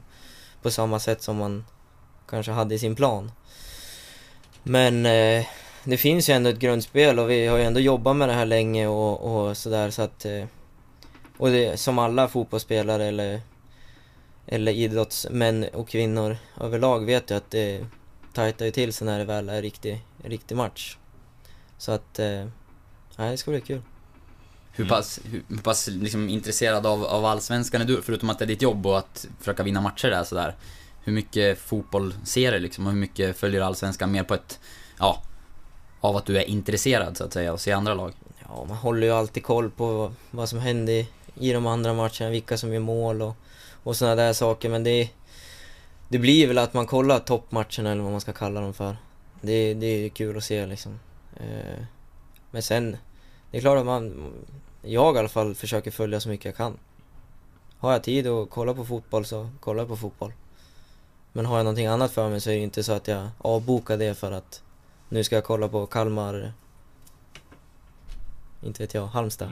[0.63, 1.65] På samma sätt som man
[2.29, 3.33] kanske hade i sin plan.
[4.63, 5.47] Men eh,
[5.85, 8.47] det finns ju ändå ett grundspel och vi har ju ändå jobbat med det här
[8.47, 10.25] länge och, och sådär så att...
[10.25, 10.45] Eh,
[11.37, 13.41] och det, som alla fotbollsspelare eller,
[14.47, 17.87] eller idrottsmän och kvinnor överlag vet ju att det
[18.33, 20.97] tajtar ju till sig när det väl är riktig, riktig match.
[21.79, 22.47] Så att, eh,
[23.17, 23.83] nej det ska bli kul.
[24.73, 24.89] Hur Mm.
[24.89, 28.03] pass, hur, hur pass liksom intresserad av, av Allsvenskan är du?
[28.03, 30.55] Förutom att det är ditt jobb och att försöka vinna matcher där sådär.
[31.05, 34.61] Hur mycket fotboll ser du liksom och hur mycket följer Allsvenskan mer på ett,
[34.99, 35.23] ja,
[36.01, 38.13] av att du är intresserad så att säga och ser andra lag?
[38.49, 42.31] Ja, man håller ju alltid koll på vad som händer i, i de andra matcherna,
[42.31, 43.37] vilka som gör mål och,
[43.83, 44.69] och sådana där saker.
[44.69, 45.11] Men det,
[46.09, 48.97] det blir väl att man kollar toppmatcherna eller vad man ska kalla dem för.
[49.41, 51.01] Det, det är kul att se liksom.
[51.37, 51.85] Eh,
[52.51, 52.97] men sen,
[53.51, 54.33] det är klart att man,
[54.83, 56.79] jag i alla fall försöker följa så mycket jag kan.
[57.79, 60.33] Har jag tid att kolla på fotboll så kollar jag på fotboll.
[61.33, 63.97] Men har jag någonting annat för mig så är det inte så att jag avbokar
[63.97, 64.63] det för att
[65.11, 66.53] nu ska jag kolla på Kalmar
[68.63, 69.51] inte vet jag, Halmstad.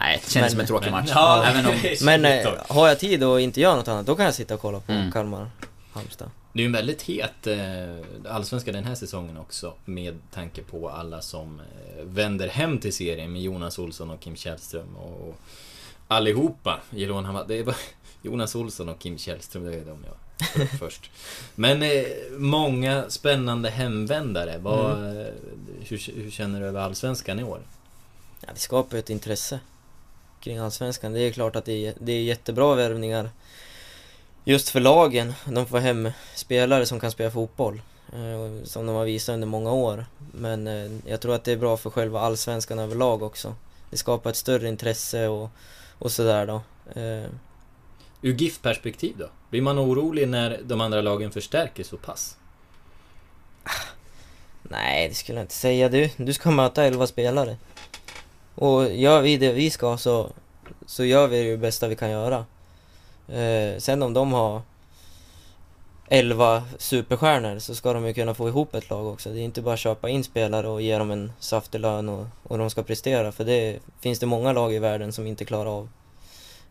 [0.00, 1.10] Nej, det känns Men- som en tråkig men- match.
[1.14, 4.24] ja, Även om, Men eh, har jag tid och inte gör något annat, då kan
[4.24, 5.12] jag sitta och kolla på Mm.
[5.12, 5.50] Kalmar,
[5.92, 6.30] Halmstad.
[6.52, 7.56] Det är ju en väldigt het eh,
[8.34, 13.32] allsvenska den här säsongen också med tanke på alla som eh, vänder hem till serien
[13.32, 15.34] med Jonas Olsson och Kim Källström och
[16.08, 16.80] allihopa.
[16.90, 17.76] Jelon Hamad, det är bara
[18.22, 20.14] Jonas Olsson och Kim Källström, det är de jag
[20.78, 21.10] först.
[21.54, 22.04] Men eh,
[22.36, 24.58] många spännande hemvändare.
[24.58, 25.26] Vad, eh,
[25.88, 27.60] hur, hur känner du över allsvenskan i år?
[28.40, 29.60] Ja, det skapar ju ett intresse
[30.40, 31.12] kring Allsvenskan.
[31.12, 33.30] Det är klart att det är, det är jättebra värvningar
[34.44, 35.34] just för lagen.
[35.44, 37.82] De får hem spelare som kan spela fotboll,
[38.12, 40.06] eh, som de har visat under många år.
[40.32, 43.54] Men eh, jag tror att det är bra för själva Allsvenskan överlag också.
[43.90, 45.50] Det skapar ett större intresse och,
[45.98, 46.60] och sådär då.
[48.24, 49.28] Ur GIF-perspektiv då?
[49.50, 52.36] Blir man orolig när de andra lagen förstärker så pass?
[54.62, 55.88] Nej, det skulle jag inte säga.
[55.88, 57.56] Du, du ska möta 11 spelare.
[58.54, 60.30] Och gör vi det vi ska så,
[60.86, 62.44] så gör vi det bästa vi kan göra.
[63.28, 64.62] Eh, sen om de har
[66.08, 69.30] 11 superstjärnor så ska de ju kunna få ihop ett lag också.
[69.30, 72.26] Det är inte bara att köpa in spelare och ge dem en saftig lön och,
[72.42, 73.32] och de ska prestera.
[73.32, 75.88] För det finns det många lag i världen som inte klarar av.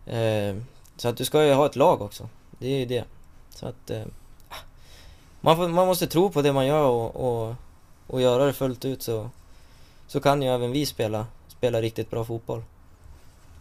[0.06, 0.56] Eh,
[0.98, 2.30] så att du ska ju ha ett lag också.
[2.60, 3.04] Det är ju det.
[3.50, 3.90] Så att...
[3.90, 4.04] Eh,
[5.42, 7.56] man, får, man måste tro på det man gör och, och,
[8.08, 9.30] och göra det fullt ut så,
[10.08, 12.64] så kan ju även vi spela, spela riktigt bra fotboll.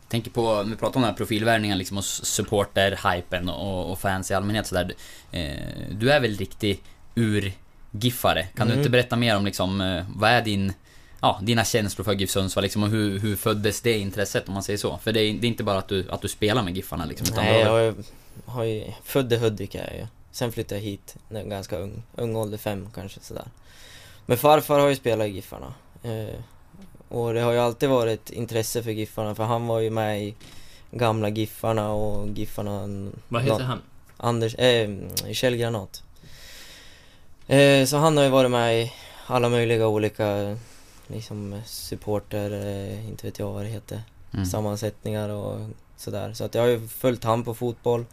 [0.08, 4.34] tänker på, vi pratar om den här profilvärvningen liksom och supporter-hypen och, och fans i
[4.34, 4.92] allmänhet sådär.
[5.30, 5.56] Eh,
[5.90, 6.82] du är väl riktig
[7.14, 8.42] ur-giffare?
[8.42, 8.80] Kan du Mm.
[8.80, 10.72] inte berätta mer om liksom, eh, vad är din,
[11.22, 14.62] ja, dina känslor för GIF Sundsvall liksom och hur, hur föddes det intresset om man
[14.62, 14.98] säger så?
[14.98, 17.26] För det är, det är inte bara att du, att du spelar med Giffarna liksom,
[17.30, 17.94] utan Nej, du jag har,
[18.46, 20.06] har ju, har född i Hudik är jag ju.
[20.32, 23.44] Sen flyttade jag hit när jag var ganska ung, ung ålder, fem kanske sådär.
[24.26, 25.74] Men farfar har ju spelat i Giffarna.
[26.02, 26.38] Eh,
[27.08, 30.22] och det har ju alltid varit ett intresse för Giffarna, för han var ju med
[30.22, 30.34] i
[30.90, 33.10] gamla Giffarna och Giffarna...
[33.28, 33.80] Vad heter han?
[34.16, 34.90] Anders, eh,
[35.32, 36.02] Kjell Granat.
[37.46, 38.92] Eh, så han har ju varit med i
[39.26, 40.56] alla möjliga olika,
[41.12, 44.02] liksom supporter, eh, inte vet jag vad det heter,
[44.34, 44.46] mm.
[44.46, 45.60] sammansättningar och
[45.96, 46.32] sådär.
[46.32, 48.04] Så att jag har ju följt han på fotboll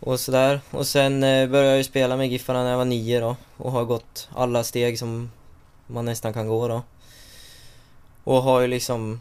[0.00, 0.60] och sådär.
[0.70, 3.72] Och sen eh, började jag ju spela med Giffarna när jag var nio då och
[3.72, 5.30] har gått alla steg som
[5.86, 6.82] man nästan kan gå då.
[8.24, 9.20] Och har ju liksom,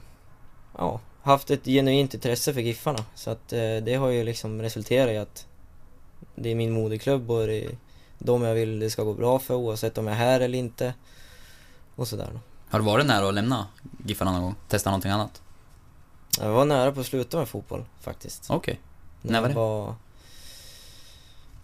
[0.77, 3.05] ja, haft ett genuint intresse för Giffarna.
[3.15, 5.47] Så att eh, det har ju liksom resulterat i att
[6.35, 7.77] det är min moderklubb och det är
[8.19, 10.93] de jag vill det ska gå bra för oavsett om jag är här eller inte.
[11.95, 12.39] Och sådär då.
[12.73, 13.67] Har du varit nära att lämna
[14.05, 14.55] Giffarna någon gång?
[14.67, 15.41] Testa någonting annat?
[16.39, 18.45] Jag var nära på att sluta med fotboll faktiskt.
[18.49, 18.79] Okej.
[19.21, 19.55] När var det?
[19.55, 19.95] Var...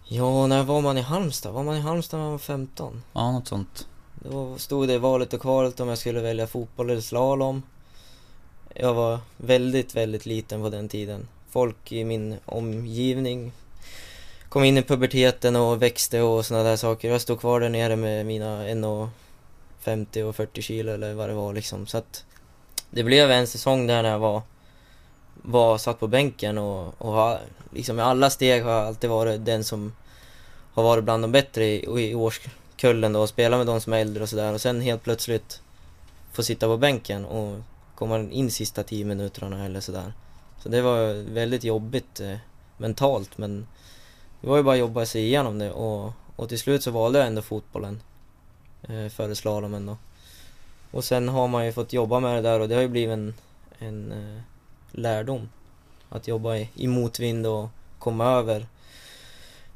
[0.04, 1.52] Ja, när var man i Halmstad?
[1.52, 3.02] Var man i Halmstad när man var 15?
[3.12, 3.86] Ja, något sånt.
[4.14, 7.62] Då stod det i valet och kvalet om jag skulle välja fotboll eller slalom.
[8.74, 11.28] Jag var väldigt, väldigt liten på den tiden.
[11.50, 13.52] Folk i min omgivning
[14.48, 17.10] kom in i puberteten och växte och sådana där saker.
[17.10, 18.68] Jag stod kvar där nere med mina
[19.80, 21.86] 50 och 40 kilo eller vad det var liksom.
[21.86, 22.24] Så att
[22.90, 24.42] det blev en säsong där när jag var,
[25.34, 27.40] var satt på bänken och, och har,
[27.72, 29.92] liksom i alla steg har jag alltid varit den som
[30.72, 33.98] har varit bland de bättre i, i årskullen då och spelat med de som är
[33.98, 35.62] äldre och sådär och sen helt plötsligt
[36.32, 37.60] få sitta på bänken och
[37.94, 40.12] komma in sista 10 minuterna eller sådär.
[40.62, 42.36] Så det var väldigt jobbigt eh,
[42.76, 43.66] mentalt men
[44.40, 47.18] det var ju bara att jobba sig igenom det och, och till slut så valde
[47.18, 48.02] jag ändå fotbollen
[48.88, 49.96] eh, före slalomen då.
[50.90, 53.12] Och sen har man ju fått jobba med det där och det har ju blivit
[53.12, 53.34] en,
[53.78, 54.40] en eh,
[54.92, 55.48] lärdom.
[56.08, 57.68] Att jobba i, i motvind och
[57.98, 58.66] komma över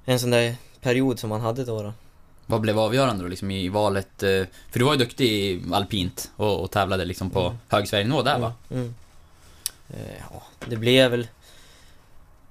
[0.05, 1.82] en sån där period som man hade då.
[1.82, 1.92] då.
[2.46, 4.22] Vad blev avgörande då liksom i valet?
[4.22, 7.57] eh, För du var ju duktig i alpint och, och tävlade liksom på Mm.
[7.68, 8.52] hög Sverigenivå där va?
[8.70, 8.82] Mm.
[8.82, 8.94] Mm.
[9.90, 11.28] Eh, ja, det blev väl...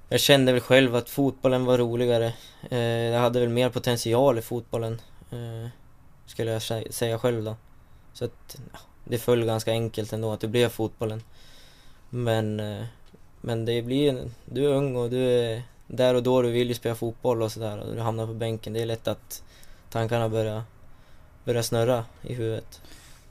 [0.08, 2.32] Jag kände väl själv att fotbollen var roligare.
[2.70, 5.00] Eh, jag hade väl mer potential i fotbollen.
[5.30, 5.68] Eh,
[6.26, 7.56] skulle jag sä- säga själv då.
[8.12, 11.22] Så att ja, det föll ganska enkelt ändå att det blev fotbollen.
[12.10, 12.84] Men, eh,
[13.40, 16.74] men det blir Du är ung och du är där och då du vill ju
[16.74, 18.72] spela fotboll och sådär och du hamnar på bänken.
[18.72, 19.42] Det är lätt att
[19.90, 20.62] tankarna börjar,
[21.44, 22.80] börjar snurra i huvudet.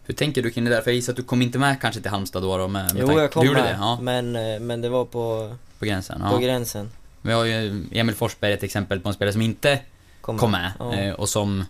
[0.05, 0.81] Hur tänker du kring det där?
[0.81, 3.03] För jag gissar att du kom inte med kanske till Halmstad då, då med, med
[3.07, 3.77] Jo, jag kom du med, det?
[3.79, 6.21] Ja, men, eh, men det var på, på gränsen.
[6.21, 6.37] på Ja.
[6.37, 6.91] gränsen.
[7.21, 9.79] Vi har ju Emil Forsberg ett exempel på en spelare som inte
[10.21, 10.93] Kom, kom med Ja.
[10.93, 11.65] eh, och som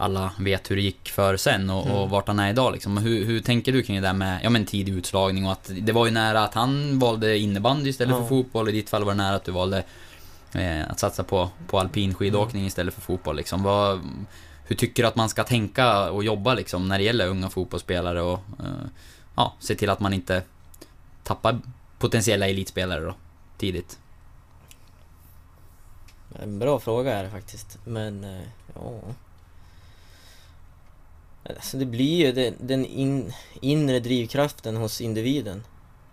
[0.00, 2.08] alla vet hur det gick för sen och, och Mm.
[2.10, 2.96] vart han är idag liksom.
[2.98, 5.92] Hur, hur tänker du kring det där med, ja men tidig utslagning och att det
[5.92, 8.20] var ju nära att han valde innebandy istället Ja.
[8.20, 8.68] för fotboll.
[8.68, 9.84] I ditt fall var det nära att du valde
[10.52, 12.66] eh, att satsa på, på alpin skidåkning Mm.
[12.66, 13.62] istället för fotboll liksom.
[13.62, 14.00] Vad,
[14.64, 18.22] hur tycker du att man ska tänka och jobba liksom när det gäller unga fotbollsspelare
[18.22, 18.86] och eh,
[19.36, 20.42] ja, se till att man inte
[21.24, 21.58] tappar
[21.98, 23.14] potentiella elitspelare då,
[23.58, 23.98] tidigt?
[26.42, 28.40] En bra fråga är det faktiskt, men eh,
[28.74, 29.00] ja...
[31.56, 35.64] Alltså det blir ju den, den in, inre drivkraften hos individen.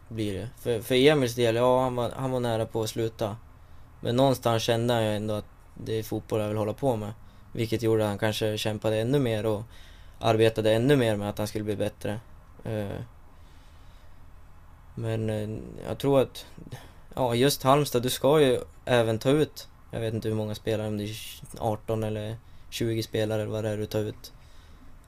[0.09, 0.49] Blir det.
[0.59, 3.37] För, för Emils del, ja han var, han var nära på att sluta.
[4.01, 7.13] Men någonstans kände han ju ändå att det är fotboll jag vill hålla på med.
[7.51, 9.63] Vilket gjorde att han kanske kämpade ännu mer och
[10.19, 12.19] arbetade ännu mer med att han skulle bli bättre.
[12.63, 13.01] Eh,
[14.95, 16.45] men eh, jag tror att,
[17.15, 20.87] ja just Halmstad, du ska ju även ta ut, jag vet inte hur många spelare,
[20.87, 21.17] om det är
[21.59, 22.37] 18 eller
[22.69, 24.31] 20 spelare eller vad det är du tar ut.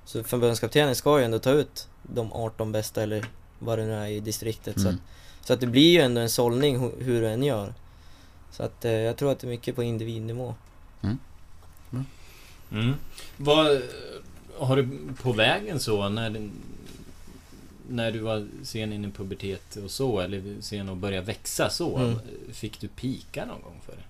[0.10, 3.26] Så förbundskaptenen ska ju ändå ta ut de 18 bästa eller
[3.60, 4.76] vad det nu är i distriktet.
[4.82, 4.95] Så, Mm.
[5.41, 7.74] att, så att det blir ju ändå en sållning hu- hur du än gör.
[8.51, 10.55] Så att eh, jag tror att det är mycket på individnivå.
[12.72, 12.93] Mm.
[13.38, 13.82] Vad
[14.57, 14.89] har du
[15.22, 16.49] på vägen så när,
[17.89, 21.97] när du var sen in i pubertet och så, eller sen att börja växa så,
[21.97, 22.20] Mm.
[22.51, 24.03] fick du pika någon gång för det?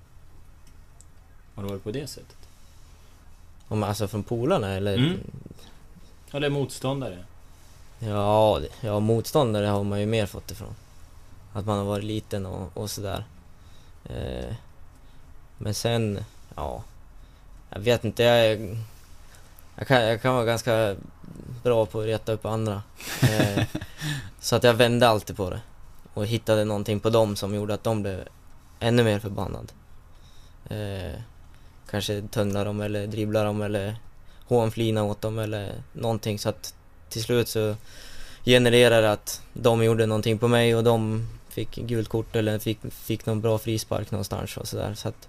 [1.56, 2.36] Har det varit på det sättet?
[3.68, 4.97] Om, alltså från polarna eller?
[4.97, 5.18] Mm.
[6.32, 7.24] Eller motståndare?
[8.00, 10.76] Ja, ja, motståndare har man ju mer fått ifrån.
[11.54, 13.24] Att man har varit liten och, och sådär.
[14.06, 14.56] Eh,
[15.58, 16.24] men sen,
[16.56, 16.84] ja.
[17.70, 18.78] Jag vet inte, jag,
[19.76, 20.96] jag, kan, jag kan vara ganska
[21.64, 22.82] bra på att reta upp andra.
[23.22, 23.66] Eh,
[24.40, 25.62] så att jag vände alltid på det.
[26.14, 28.28] Och hittade någonting på dem som gjorde att de blev
[28.80, 29.72] ännu mer förbannad.
[30.70, 31.20] Eh,
[31.90, 33.96] kanske töngla dem eller dribbla dem eller
[34.50, 36.74] hånflina åt dem eller någonting så att
[37.10, 37.76] till slut så
[38.45, 42.80] genererade det att de gjorde någonting på mig och de fick gult kort eller fick,
[42.91, 45.28] fick någon bra frispark någonstans och sådär så att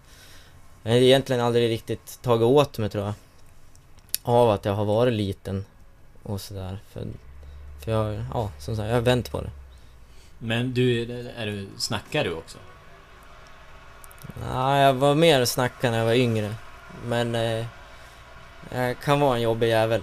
[0.83, 3.15] jag har egentligen aldrig riktigt tagit åt mig tror jag
[4.23, 5.65] av att jag har varit liten
[6.23, 7.07] och sådär för,
[7.85, 9.51] för jag, ja som sagt, jag har vänt på det.
[10.39, 11.03] Men du,
[11.37, 12.59] är du, snackar du också?
[14.53, 16.55] Nej, jag var mer snackare när jag var yngre.
[17.07, 17.67] Men eh,
[18.75, 20.01] jag kan vara en jobbig jävel.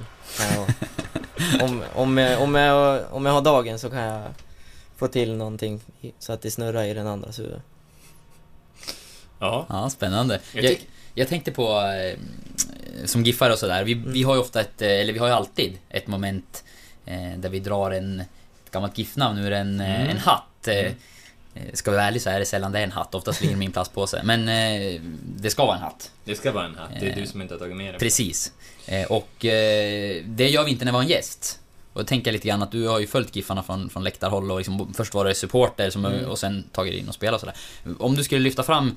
[1.62, 4.24] Om, om, jag, om, jag, om jag har dagen så kan jag
[4.96, 5.82] få till någonting
[6.20, 7.62] så att det snurrar i den andras huvud.
[9.40, 9.66] Ja.
[9.70, 10.40] Ja, spännande.
[10.54, 10.78] Jag
[11.14, 12.18] Jag, tänkte på, eh,
[13.06, 15.34] som giffare och sådär, vi, vi har ju ofta ett, eh, eller vi har ju
[15.34, 16.64] alltid ett moment
[17.06, 20.10] eh, där vi drar en, ett gammalt giffnamn ur en, eh, Mm.
[20.10, 20.68] en hatt.
[20.68, 20.92] Eh, eh,
[21.74, 23.60] Ska vi vara ärliga så är det sällan det är en hatt, oftast ligger det
[23.60, 24.22] min plastpåse.
[24.24, 26.12] Men eh, det ska vara en hatt.
[26.24, 28.00] Det ska vara en hatt, det är Eh, du som inte har tagit med det.
[28.00, 28.52] Precis.
[28.86, 31.60] Eh, Och eh, det gör vi inte när vi har en gäst.
[31.94, 34.52] Och då tänker jag lite grann att du har ju följt Giffarna från, från läktarhåll
[34.52, 36.26] och liksom först var det supporter som, Mm.
[36.26, 37.56] och sen tagit in och spelat och sådär.
[38.00, 38.96] Om du skulle lyfta fram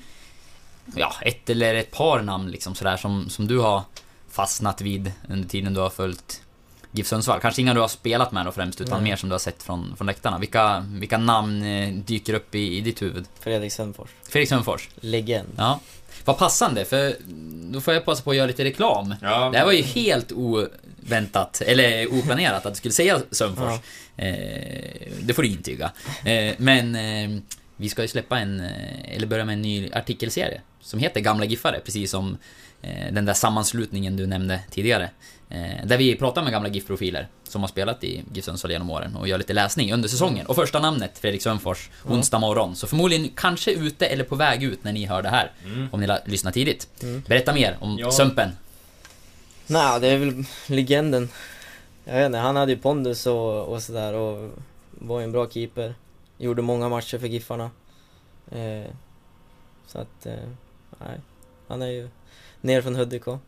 [0.96, 3.82] ja, ett eller ett par namn liksom sådär som, som du har
[4.30, 6.42] fastnat vid under tiden du har följt
[6.92, 7.40] GIF Sundsvall.
[7.40, 9.10] Kanske inga du har spelat med då främst, utan Nej.
[9.10, 10.38] mer som du har sett från, från läktarna.
[10.38, 13.24] Vilka, vilka namn eh, dyker upp i, i ditt huvud?
[13.40, 14.08] Fredrik Sundfors.
[14.28, 14.88] Fredrik Sundfors.
[15.00, 15.48] Legend.
[15.56, 15.80] Ja.
[16.24, 17.16] Vad passande, för
[17.72, 19.14] då får jag passa på att göra lite reklam.
[19.22, 23.80] Ja, Det här var ju helt oväntat, eller oplanerat att du skulle säga Sundfors.
[24.16, 24.26] Eh,
[25.22, 25.92] det får du intyga.
[26.24, 27.40] Eh, men eh,
[27.76, 31.44] vi ska ju släppa en, eh, eller börja med en ny artikelserie som heter Gamla
[31.44, 32.36] Giffare, precis som
[33.12, 35.10] den där sammanslutningen du nämnde tidigare.
[35.48, 39.16] Eh, där vi pratar med gamla GIF-profiler som har spelat i GIF Sundsvall genom åren
[39.16, 40.46] och gör lite läsning under säsongen.
[40.46, 42.76] Och första namnet, Fredrik Sundfors, onsdag morgon.
[42.76, 45.50] Så förmodligen kanske ute eller på väg ut när ni hör det här.
[45.90, 46.88] Om ni lyssnar tidigt.
[47.26, 48.10] Berätta mer om Ja.
[48.10, 48.50] Sumpen.
[49.66, 51.28] Nej, det är väl legenden.
[52.04, 54.50] Jag vet inte, han hade ju pondus och, och sådär och
[54.90, 55.94] var ju en bra keeper.
[56.38, 57.70] Gjorde många matcher för Giffarna.
[58.52, 58.90] Eh,
[59.86, 60.34] så att, eh,
[60.98, 61.20] nej.
[61.68, 62.08] Han är ju
[62.60, 63.38] ner från Hudik också.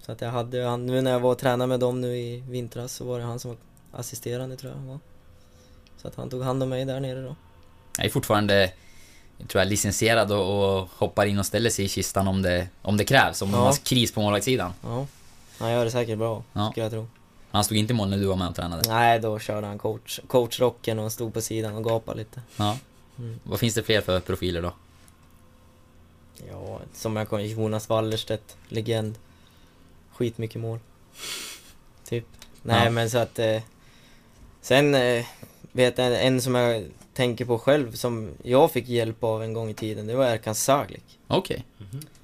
[0.00, 2.40] Så att jag hade han, nu när jag var och tränade med dem nu i
[2.48, 3.58] vintras så var det han som var
[4.00, 4.98] assisterande tror jag var.
[6.02, 7.36] Så att han tog hand om mig där nere då.
[7.96, 8.72] Jag är fortfarande,
[9.48, 12.96] tror jag, licensierad och, och hoppar in och ställer sig i kistan om det, om
[12.96, 13.42] det krävs.
[13.42, 13.56] Om Ja.
[13.56, 14.72] man har kris på målvaktssidan.
[14.82, 15.06] Ja.
[15.58, 16.70] Han gör det säkert bra, Ja.
[16.70, 17.06] skulle jag tro.
[17.50, 18.82] Han stod inte i mål när du var med och tränade.
[18.88, 22.42] Nej, då körde han coach, coachrocken och stod på sidan och gapade lite.
[22.56, 22.76] Ja.
[23.18, 23.40] Mm.
[23.44, 24.72] Vad finns det fler för profiler då?
[26.50, 29.18] Ja, som jag kommer Jonas Wallerstedt, legend.
[30.12, 30.78] Skitmycket mål.
[32.04, 32.24] Typ.
[32.62, 32.90] Nej Ja.
[32.90, 33.38] men så att...
[33.38, 33.62] Eh,
[34.60, 35.26] sen eh,
[35.72, 36.84] vet jag en som jag
[37.14, 40.06] tänker på själv som jag fick hjälp av en gång i tiden.
[40.06, 41.18] Det var Erkan Saglik.
[41.26, 41.64] Okej.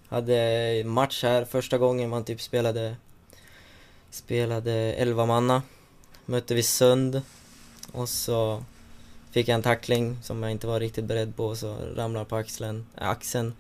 [0.08, 2.96] Hade match här första gången man typ spelade...
[4.10, 5.62] Spelade 11 manna.
[6.26, 7.22] Mötte vi Sund.
[7.92, 8.64] Och så
[9.30, 12.86] fick jag en tackling som jag inte var riktigt beredd på, så ramlade på axeln,
[12.94, 13.52] axeln.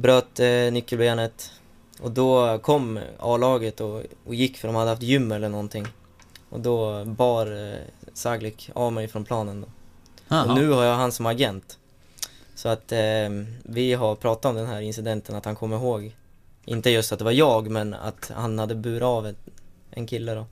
[0.00, 1.52] Bröt eh, nyckelbenet.
[2.00, 5.86] Och då kom A-laget och, och gick för de hade haft gym eller någonting.
[6.50, 7.78] Och då bar eh,
[8.14, 9.68] Saglik av mig från planen då.
[10.36, 11.78] Och nu har jag han som agent.
[12.54, 13.28] Så att eh,
[13.62, 16.16] vi har pratat om den här incidenten, att han kommer ihåg.
[16.64, 19.36] Inte just att det var jag, men att han hade burit av ett,
[19.90, 20.46] en kille då.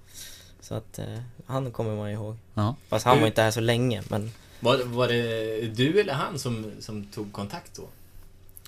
[0.61, 2.36] Så att eh, han kommer man ihåg.
[2.55, 2.76] Ja.
[2.88, 4.30] Fast han var inte här så länge, men
[4.61, 7.82] Var, var det du eller han som, som tog kontakt då?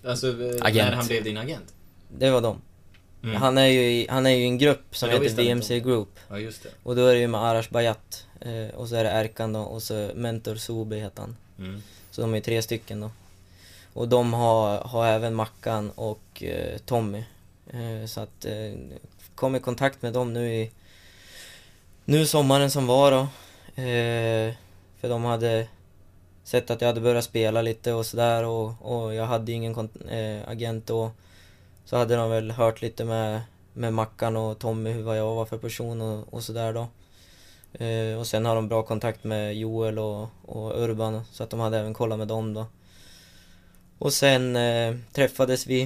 [0.05, 0.91] Alltså, eh, Agent.
[0.91, 1.75] när han blev din agent?
[2.09, 2.61] det var de.
[3.23, 3.37] Mm.
[3.37, 6.19] Han är ju i, han är ju i en grupp som Ja, heter VMC Group.
[6.29, 6.69] Ja, just det.
[6.83, 8.27] Och då är det ju med Arash Bayat.
[8.41, 11.37] Eh, och så är det Erkan då, och så Mentor Sobe heter han.
[11.59, 11.83] Mm.
[12.11, 13.11] Så de är tre stycken då.
[13.93, 17.25] Och de har, har även Mackan och eh, Tommy.
[17.71, 18.73] Eh, så att eh,
[19.35, 20.71] kom i kontakt med dem nu i
[22.05, 23.21] nu sommaren som var då.
[23.83, 24.55] Eh,
[25.01, 25.67] för de hade
[26.49, 30.49] sett att jag hade börjat spela lite och sådär och, och jag hade ingen eh,
[30.49, 31.11] agent då.
[31.85, 33.41] Så hade de väl hört lite med,
[33.73, 36.89] med Mackan och Tommy hur vad jag var för person och, och sådär då.
[37.85, 41.61] Eh, och sen har de bra kontakt med Joel och, och Urban så att de
[41.61, 42.67] hade även kollat med dem då.
[43.99, 45.83] Och sen eh, träffades vi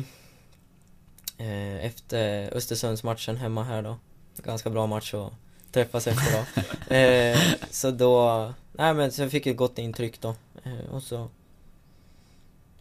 [1.39, 3.97] eh, efter Östersundsmatchen hemma här då.
[4.37, 5.33] Ganska bra match att
[5.73, 6.95] träffas efter då.
[6.95, 7.39] eh,
[7.71, 10.35] så då, nej men så fick jag ett gott intryck då.
[10.65, 11.29] Eh, och så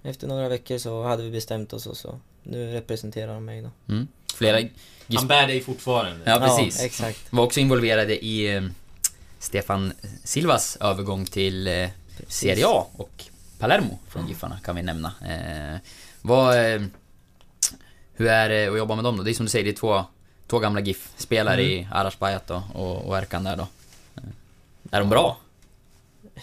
[0.03, 3.69] efter några veckor så hade vi bestämt oss och så nu representerar de mig då.
[3.93, 4.07] Mm.
[4.33, 4.67] flera...
[5.15, 6.19] Han bär dig fortfarande.
[6.25, 6.79] Ja, precis.
[6.79, 7.33] Ja, exakt.
[7.33, 8.63] Var också involverade i eh,
[9.39, 11.89] Stefan Silvas övergång till eh,
[12.27, 13.23] Serie A och
[13.59, 15.13] Palermo från Giffarna kan vi nämna.
[15.25, 15.79] Eh,
[16.21, 16.55] vad,
[18.13, 19.23] hur är det att jobba med dem då?
[19.23, 20.05] Det är som du säger, det är två,
[20.47, 23.67] två gamla GIF-spelare i Arash Bayat och, och Erkan där då.
[24.91, 25.37] Är de bra?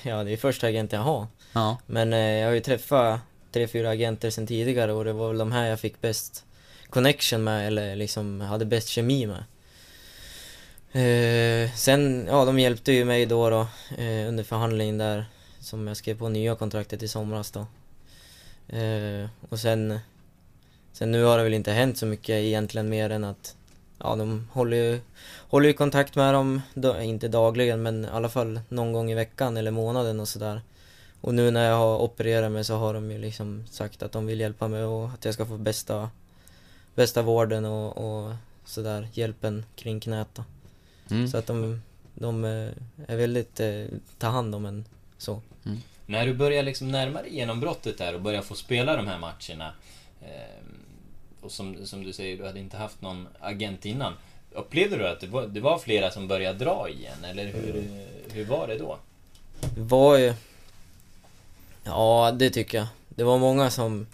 [0.03, 1.27] Ja, det är första agent jag har.
[1.53, 1.79] Ja.
[1.87, 3.21] Men eh, jag har ju träffat
[3.53, 6.45] tre, fyra agenter sen tidigare och det var väl de här jag fick bäst
[6.91, 9.45] connection med eller liksom hade bäst kemi med.
[10.93, 13.61] Eh, sen, ja de hjälpte ju mig då, då
[13.99, 15.25] eh, under förhandlingen där
[15.61, 17.67] som jag skrev på nya kontraktet i somras då.
[18.77, 19.99] Eh, och sen,
[20.93, 23.57] sen nu har det väl inte hänt så mycket egentligen mer än att
[23.99, 25.01] ja, de håller ju,
[25.49, 26.63] håller ju kontakt med dem,
[27.01, 30.61] inte dagligen men i alla fall någon gång i veckan eller månaden och sådär.
[31.21, 34.27] Och nu när jag har opererat mig så har de ju liksom sagt att de
[34.27, 36.11] vill hjälpa mig och att jag ska få bästa,
[36.95, 38.35] bästa vården och, och
[38.65, 40.45] sådär, hjälpen kring knät då.
[41.11, 41.29] Mm.
[41.29, 41.83] Så att de,
[42.15, 42.71] de eh,
[43.07, 43.85] är väldigt, eh,
[44.19, 44.85] ta hand om en
[45.19, 45.41] så.
[46.07, 49.73] När du börjar liksom närma dig genombrottet där och börjar få spela de här matcherna.
[50.21, 50.65] Eh,
[51.41, 54.13] och som, som du säger, du hade inte haft någon agent innan.
[54.53, 57.25] Upplevde du att det var, det var flera som började dra igen?
[57.25, 57.85] Eller hur,
[58.33, 58.99] hur var det då?
[59.75, 60.35] Det var ju...
[61.85, 62.87] Ja, det tycker jag.
[63.09, 64.07] Det var många som,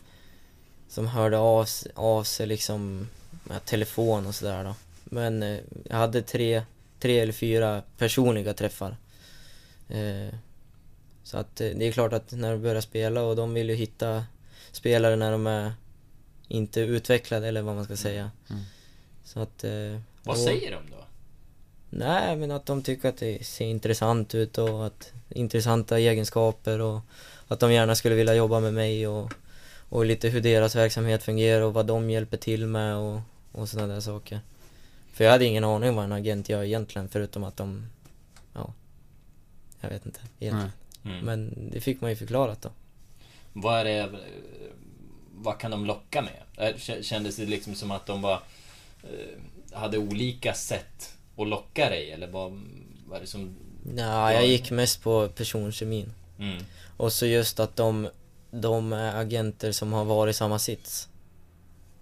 [0.89, 3.09] som hörde av, av sig liksom
[3.45, 4.75] med telefon och sådär då.
[5.05, 6.63] Men eh, jag hade tre,
[7.01, 8.97] tre eller fyra personliga träffar.
[9.89, 10.35] Eh,
[11.23, 13.77] så att eh, det är klart att när du börjar spela och de vill ju
[13.77, 14.25] hitta
[14.73, 15.73] spelare när de är
[16.49, 18.31] inte utvecklade eller vad man ska säga.
[18.51, 18.63] Mm.
[19.25, 19.65] Så att...
[19.65, 21.05] Eh, Vad och- säger de då?
[21.91, 27.01] Nej, men att de tycker att det ser intressant ut och att intressanta egenskaper och
[27.49, 29.33] att de gärna skulle vilja jobba med mig och,
[29.89, 33.21] och lite hur deras verksamhet fungerar och vad de hjälper till med och,
[33.53, 34.41] och sådana där saker.
[35.13, 37.87] För jag hade ingen aning vad en agent gör egentligen förutom att de,
[38.53, 38.73] ja,
[39.81, 40.73] jag vet inte egentligen.
[41.05, 41.25] Mm.
[41.25, 42.71] Men det fick man ju förklarat då.
[43.53, 44.11] Vad är det...
[45.45, 46.73] Vad kan de locka med?
[46.77, 48.43] Kä- Kändes det liksom som att de var...
[49.03, 52.11] eh, Hade olika sätt att locka dig?
[52.11, 52.53] Eller vad
[53.09, 53.57] var det som...
[53.97, 56.13] Ja, jag gick mest på personkemin.
[56.39, 56.65] Mm.
[56.97, 58.09] Och så just att de,
[58.51, 61.09] de agenter som har varit i samma sits.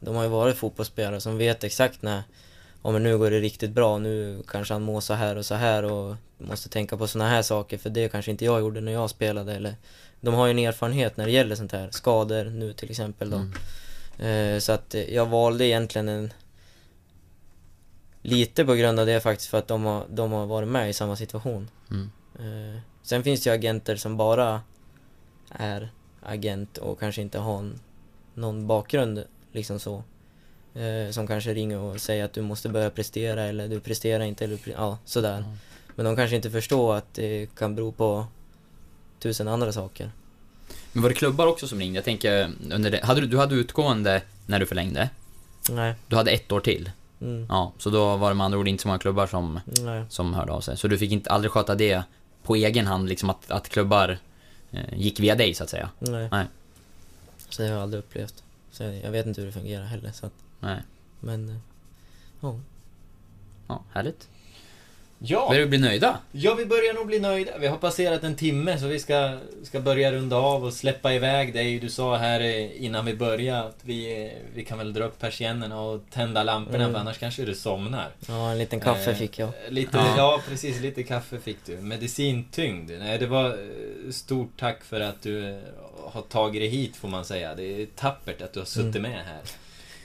[0.01, 2.22] De har ju varit fotbollsspelare som vet exakt när,
[2.82, 5.82] om nu går det riktigt bra, nu kanske han mår så här och så här
[5.84, 9.11] och måste tänka på såna här saker för det kanske inte jag gjorde när jag
[9.11, 9.74] spelade eller
[10.23, 13.47] de har ju en erfarenhet när det gäller sånt här, skador nu till exempel då.
[14.25, 16.33] Eh, så att jag valde egentligen en
[18.25, 20.93] Lite på grund av det faktiskt för att de har, de har varit med i
[20.93, 21.70] samma situation.
[21.91, 22.11] Mm.
[22.39, 24.61] Eh, sen finns det ju agenter som bara
[25.51, 27.81] är agent och kanske inte har en,
[28.35, 30.03] någon bakgrund liksom så.
[30.75, 34.45] Eh, som kanske ringer och säger att du måste börja prestera eller du presterar inte
[34.45, 35.45] eller ja, sådär.
[35.95, 38.27] Men de kanske inte förstår att det kan bero på
[39.23, 40.11] tusen andra saker.
[40.93, 41.97] Men var det klubbar också som ringde?
[41.97, 45.11] Jag tänker, under det, hade du, du hade utgående när du förlängde.
[45.70, 45.95] Nej.
[46.09, 46.91] Du hade ett år till.
[47.20, 47.47] Mm.
[47.49, 50.05] Ja, så då var det med andra ord inte så många klubbar som, Nej.
[50.09, 50.77] som hörde av sig.
[50.77, 52.03] Så du fick inte aldrig sköta det
[52.43, 54.18] på egen hand, liksom att, att klubbar
[54.70, 55.91] eh, gick via dig så att säga?
[55.99, 56.29] Nej.
[56.31, 56.47] Nej.
[57.49, 58.43] Så det har jag aldrig upplevt.
[58.70, 60.83] Så jag vet inte hur det fungerar heller så att, Nej.
[61.20, 61.57] men eh,
[62.41, 62.61] ja.
[63.68, 64.29] Ja, härligt.
[65.25, 66.18] Ja, Börjar du bli nöjda?
[66.33, 67.59] ja, vi börjar nog bli nöjda.
[67.59, 71.55] Vi har passerat en timme så vi ska, ska börja runda av och släppa iväg
[71.55, 71.79] dig.
[71.79, 75.18] Du sa här eh, innan vi började att vi, eh, vi kan väl dra upp
[75.20, 76.93] persiennerna och tända lamporna Mm.
[76.93, 78.09] för annars kanske du somnar.
[78.29, 79.51] Ja, en liten kaffe Eh, fick jag.
[79.68, 80.14] Lite, Ja.
[80.16, 80.41] ja.
[80.49, 81.77] precis, lite kaffe fick du.
[81.77, 82.91] Medicintyngd.
[82.99, 85.61] Nej, det var eh, stort tack för att du
[86.11, 87.55] har tagit dig hit får man säga.
[87.55, 89.03] Det är tappert att du har suttit Mm.
[89.12, 89.41] med här.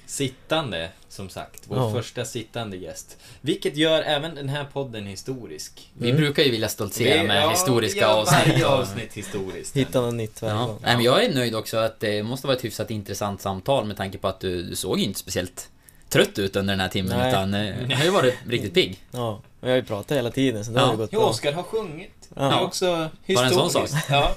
[0.08, 1.64] Sittande, som sagt.
[1.68, 1.92] Vår Ja.
[1.92, 3.18] första sittande gäst.
[3.42, 5.90] Vilket gör även den här podden historisk.
[5.94, 8.48] Vi brukar ju vilja stoltsera med ja, historiska ja, avsnitt.
[8.48, 9.76] varje avsnitt historiskt.
[9.76, 10.66] Hitta något nytt varje Ja.
[10.66, 10.80] gång.
[10.84, 13.98] Nej, men jag är nöjd också att det måste vara ett hyfsat intressant samtal med
[13.98, 15.70] tanke på att du, du såg ju inte speciellt
[16.10, 17.30] trött ut under den här timmen Nej.
[17.32, 19.00] utan eh, du har ju varit riktigt pigg.
[19.12, 20.86] Ja, och jag har ju pratat hela tiden så det Ja.
[20.86, 21.30] har ju gått Jo, bra.
[21.30, 22.30] Oskar har sjungit.
[22.36, 22.42] Ja.
[22.44, 23.74] Det är också Bara en historiskt.
[23.74, 24.02] sån sak.
[24.10, 24.36] Ja.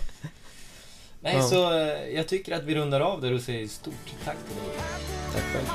[1.23, 1.43] Nej, Ja.
[1.43, 3.95] så eh, jag tycker att vi rundar av där och säger stort
[4.25, 4.81] tack till dig.
[5.35, 5.66] Tack själv.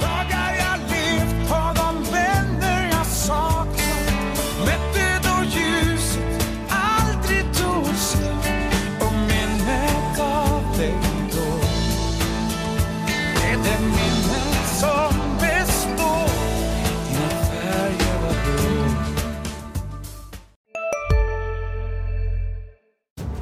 [0.00, 3.57] Dagar jag levt har de vänner jag saknat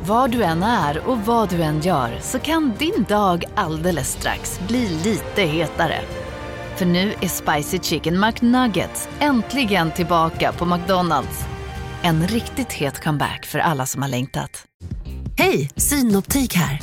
[0.07, 4.61] var du än är och vad du än gör så kan din dag alldeles strax
[4.68, 6.00] bli lite hetare.
[6.76, 11.44] För nu är Spicy Chicken McNuggets äntligen tillbaka på McDonalds.
[12.02, 14.64] En riktigt het comeback för alla som har längtat.
[15.38, 16.80] Hej, Synoptik här.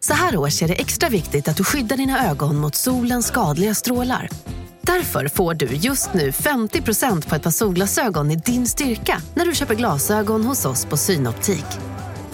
[0.00, 3.74] Så här års är det extra viktigt att du skyddar dina ögon mot solens skadliga
[3.74, 4.28] strålar.
[4.80, 9.54] Därför får du just nu 50% på ett par solglasögon i din styrka när du
[9.54, 11.66] köper glasögon hos oss på Synoptik.